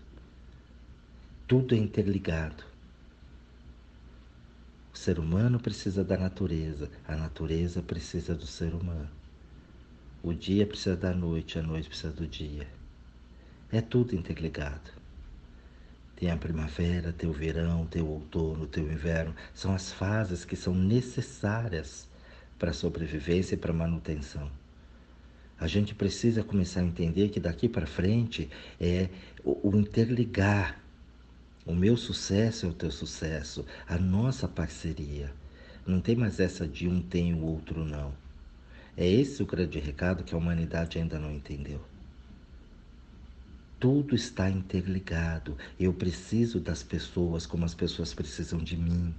Tudo 1.46 1.76
é 1.76 1.78
interligado. 1.78 2.64
O 4.94 4.98
ser 4.98 5.20
humano 5.20 5.60
precisa 5.60 6.06
da 6.06 6.18
natureza, 6.18 6.90
a 7.06 7.18
natureza 7.18 7.84
precisa 7.84 8.34
do 8.34 8.48
ser 8.48 8.74
humano. 8.74 9.10
O 10.26 10.34
dia 10.34 10.66
precisa 10.66 10.96
da 10.96 11.14
noite, 11.14 11.60
a 11.60 11.62
noite 11.62 11.88
precisa 11.88 12.12
do 12.12 12.26
dia. 12.26 12.68
É 13.72 13.80
tudo 13.80 14.16
interligado. 14.16 14.90
Tem 16.16 16.32
a 16.32 16.36
primavera, 16.36 17.14
tem 17.14 17.30
o 17.30 17.32
verão, 17.32 17.86
tem 17.86 18.02
o 18.02 18.08
outono, 18.08 18.66
tem 18.66 18.84
o 18.84 18.92
inverno. 18.92 19.36
São 19.54 19.72
as 19.72 19.94
fases 19.94 20.44
que 20.44 20.56
são 20.56 20.74
necessárias 20.74 22.10
para 22.58 22.72
a 22.72 22.74
sobrevivência 22.74 23.54
e 23.54 23.58
para 23.60 23.70
a 23.70 23.76
manutenção. 23.76 24.50
A 25.60 25.68
gente 25.68 25.94
precisa 25.94 26.44
começar 26.44 26.80
a 26.80 26.86
entender 26.86 27.30
que 27.30 27.40
daqui 27.40 27.70
para 27.70 27.86
frente 27.86 28.50
é 28.82 29.10
o, 29.44 29.78
interligar. 29.78 30.82
O 31.68 31.76
meu 31.76 31.96
sucesso 31.96 32.66
é 32.66 32.70
o 32.70 32.74
teu 32.74 32.90
sucesso, 32.90 33.64
a 33.88 34.00
nossa 34.00 34.48
parceria. 34.48 35.32
Não 35.86 36.02
tem 36.02 36.16
mais 36.16 36.40
essa 36.40 36.68
de 36.68 36.88
um 36.88 37.00
tem 37.00 37.32
o 37.36 37.46
outro 37.46 37.86
não. 37.86 38.25
É 38.98 39.06
esse 39.06 39.44
o 39.44 39.46
grande 39.46 39.78
recado 39.78 40.24
que 40.24 40.34
a 40.34 40.38
humanidade 40.38 40.98
ainda 40.98 41.20
não 41.20 41.32
entendeu. 41.32 41.82
Tudo 43.78 44.16
está 44.16 44.50
interligado. 44.50 45.58
Eu 45.78 45.94
preciso 45.94 46.62
das 46.62 46.82
pessoas 46.82 47.46
como 47.46 47.66
as 47.66 47.76
pessoas 47.76 48.14
precisam 48.14 48.60
de 48.60 48.78
mim. 48.78 49.14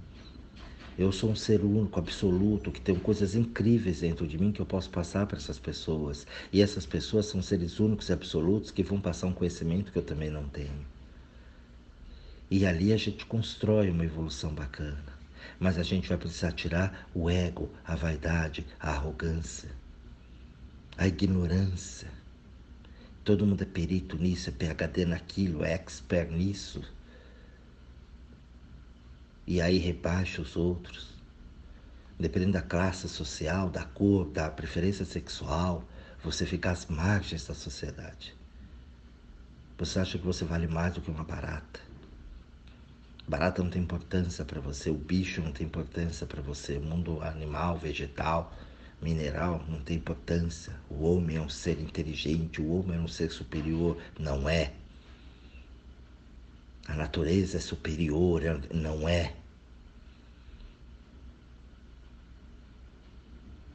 Eu 0.97 1.11
sou 1.11 1.29
um 1.29 1.35
ser 1.35 1.63
único, 1.63 1.99
absoluto, 1.99 2.71
que 2.71 2.81
tem 2.81 2.97
coisas 2.97 3.35
incríveis 3.35 3.99
dentro 3.99 4.27
de 4.27 4.35
mim 4.39 4.51
que 4.51 4.59
eu 4.59 4.65
posso 4.65 4.89
passar 4.89 5.27
para 5.27 5.37
essas 5.37 5.59
pessoas. 5.59 6.25
E 6.51 6.59
essas 6.59 6.87
pessoas 6.87 7.27
são 7.27 7.39
seres 7.39 7.79
únicos 7.79 8.09
e 8.09 8.13
absolutos 8.13 8.71
que 8.71 8.81
vão 8.81 8.99
passar 8.99 9.27
um 9.27 9.33
conhecimento 9.33 9.91
que 9.91 9.99
eu 9.99 10.03
também 10.03 10.31
não 10.31 10.49
tenho. 10.49 10.87
E 12.49 12.65
ali 12.65 12.91
a 12.91 12.97
gente 12.97 13.27
constrói 13.27 13.91
uma 13.91 14.05
evolução 14.05 14.51
bacana. 14.55 15.16
Mas 15.59 15.77
a 15.77 15.83
gente 15.83 16.07
vai 16.09 16.17
precisar 16.17 16.51
tirar 16.51 17.09
o 17.13 17.29
ego, 17.29 17.69
a 17.85 17.95
vaidade, 17.95 18.65
a 18.79 18.91
arrogância, 18.91 19.69
a 20.97 21.07
ignorância 21.07 22.17
Todo 23.27 23.45
mundo 23.45 23.61
é 23.61 23.65
perito 23.65 24.17
nisso, 24.17 24.49
é 24.49 24.53
PHD 24.53 25.03
naquilo, 25.03 25.65
é 25.65 25.73
expert 25.73 26.31
nisso. 26.31 26.81
E 29.45 29.59
aí 29.59 29.77
rebaixa 29.77 30.41
os 30.41 30.55
outros. 30.55 31.13
Dependendo 32.17 32.53
da 32.53 32.61
classe 32.61 33.09
social, 33.09 33.69
da 33.69 33.83
cor, 33.83 34.29
da 34.29 34.49
preferência 34.49 35.03
sexual, 35.03 35.83
você 36.23 36.45
fica 36.45 36.71
às 36.71 36.85
margens 36.85 37.45
da 37.45 37.53
sociedade. 37.53 38.33
Você 39.77 39.99
acha 39.99 40.17
que 40.17 40.25
você 40.25 40.45
vale 40.45 40.65
mais 40.65 40.93
do 40.93 41.01
que 41.01 41.11
uma 41.11 41.25
barata. 41.25 41.81
Barata 43.27 43.61
não 43.61 43.69
tem 43.69 43.81
importância 43.81 44.45
para 44.45 44.61
você, 44.61 44.89
o 44.89 44.95
bicho 44.95 45.41
não 45.41 45.51
tem 45.51 45.67
importância 45.67 46.25
para 46.25 46.41
você, 46.41 46.77
o 46.77 46.81
mundo 46.81 47.21
animal, 47.21 47.77
vegetal 47.77 48.53
mineral 49.01 49.63
não 49.67 49.79
tem 49.79 49.97
importância. 49.97 50.73
O 50.89 51.03
homem 51.03 51.37
é 51.37 51.41
um 51.41 51.49
ser 51.49 51.79
inteligente, 51.79 52.61
o 52.61 52.71
homem 52.71 52.97
é 52.97 53.01
um 53.01 53.07
ser 53.07 53.29
superior. 53.31 53.97
Não 54.19 54.49
é. 54.49 54.73
A 56.87 56.95
natureza 56.95 57.57
é 57.57 57.59
superior, 57.59 58.41
não 58.73 59.07
é. 59.07 59.33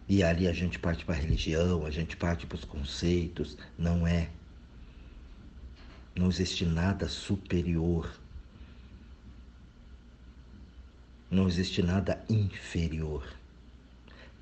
E 0.08 0.22
ali 0.22 0.48
a 0.48 0.52
gente 0.52 0.78
parte 0.78 1.04
para 1.04 1.14
a 1.14 1.18
religião, 1.18 1.86
a 1.86 1.90
gente 1.90 2.16
parte 2.16 2.46
para 2.46 2.56
os 2.56 2.64
conceitos. 2.64 3.56
Não 3.78 4.06
é. 4.06 4.30
Não 6.14 6.28
existe 6.28 6.64
nada 6.66 7.08
superior. 7.08 8.21
Não 11.32 11.48
existe 11.48 11.82
nada 11.82 12.22
inferior. 12.28 13.26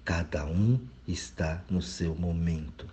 Cada 0.04 0.44
um 0.44 0.76
está 1.06 1.62
no 1.70 1.80
seu 1.80 2.16
momento. 2.16 2.84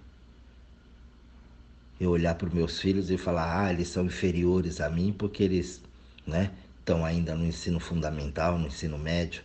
Eu 2.00 2.12
olhar 2.12 2.36
para 2.36 2.48
os 2.48 2.54
meus 2.54 2.80
filhos 2.80 3.10
e 3.10 3.18
falar, 3.18 3.66
ah, 3.66 3.74
eles 3.74 3.88
são 3.88 4.06
inferiores 4.06 4.80
a 4.82 4.88
mim 4.88 5.12
porque 5.12 5.42
eles 5.42 5.82
né, 6.28 6.54
estão 6.78 7.04
ainda 7.04 7.34
no 7.34 7.44
ensino 7.44 7.80
fundamental, 7.80 8.60
no 8.60 8.68
ensino 8.68 9.00
médio. 9.00 9.44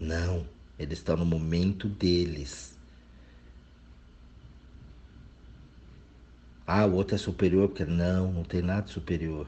Não, 0.00 0.46
eles 0.78 0.96
estão 0.96 1.18
no 1.18 1.26
momento 1.26 1.86
deles. 1.86 2.74
Ah, 6.66 6.86
o 6.86 6.94
outro 6.94 7.14
é 7.14 7.18
superior 7.18 7.68
porque 7.68 7.84
não, 7.84 8.32
não 8.32 8.42
tem 8.42 8.62
nada 8.62 8.86
superior. 8.86 9.46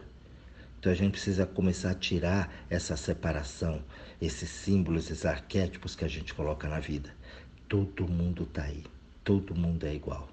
Então 0.84 0.92
a 0.92 0.96
gente 0.96 1.12
precisa 1.12 1.46
começar 1.46 1.92
a 1.92 1.94
tirar 1.94 2.52
essa 2.68 2.94
separação, 2.94 3.82
esses 4.20 4.50
símbolos, 4.50 5.06
esses 5.06 5.24
arquétipos 5.24 5.96
que 5.96 6.04
a 6.04 6.08
gente 6.08 6.34
coloca 6.34 6.68
na 6.68 6.78
vida. 6.78 7.08
Todo 7.66 8.06
mundo 8.06 8.42
está 8.42 8.64
aí, 8.64 8.84
todo 9.24 9.54
mundo 9.54 9.86
é 9.86 9.94
igual. 9.94 10.28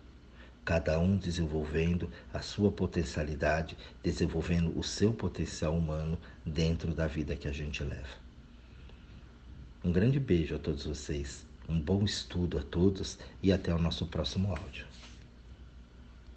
Cada 0.66 1.00
um 1.00 1.16
desenvolvendo 1.16 2.12
a 2.34 2.42
sua 2.42 2.70
potencialidade, 2.70 3.78
desenvolvendo 4.04 4.78
o 4.78 4.84
seu 4.84 5.14
potencial 5.14 5.74
humano 5.74 6.20
dentro 6.46 6.94
da 6.94 7.08
vida 7.08 7.38
que 7.38 7.48
a 7.48 7.54
gente 7.54 7.82
leva. 7.82 8.20
Um 9.82 9.94
grande 9.94 10.20
beijo 10.20 10.56
a 10.56 10.60
todos 10.60 10.86
vocês, 10.86 11.46
um 11.70 11.80
bom 11.80 12.04
estudo 12.04 12.60
a 12.60 12.62
todos 12.62 13.18
e 13.42 13.54
até 13.54 13.74
o 13.74 13.80
nosso 13.80 14.06
próximo 14.06 14.50
áudio. 14.50 14.91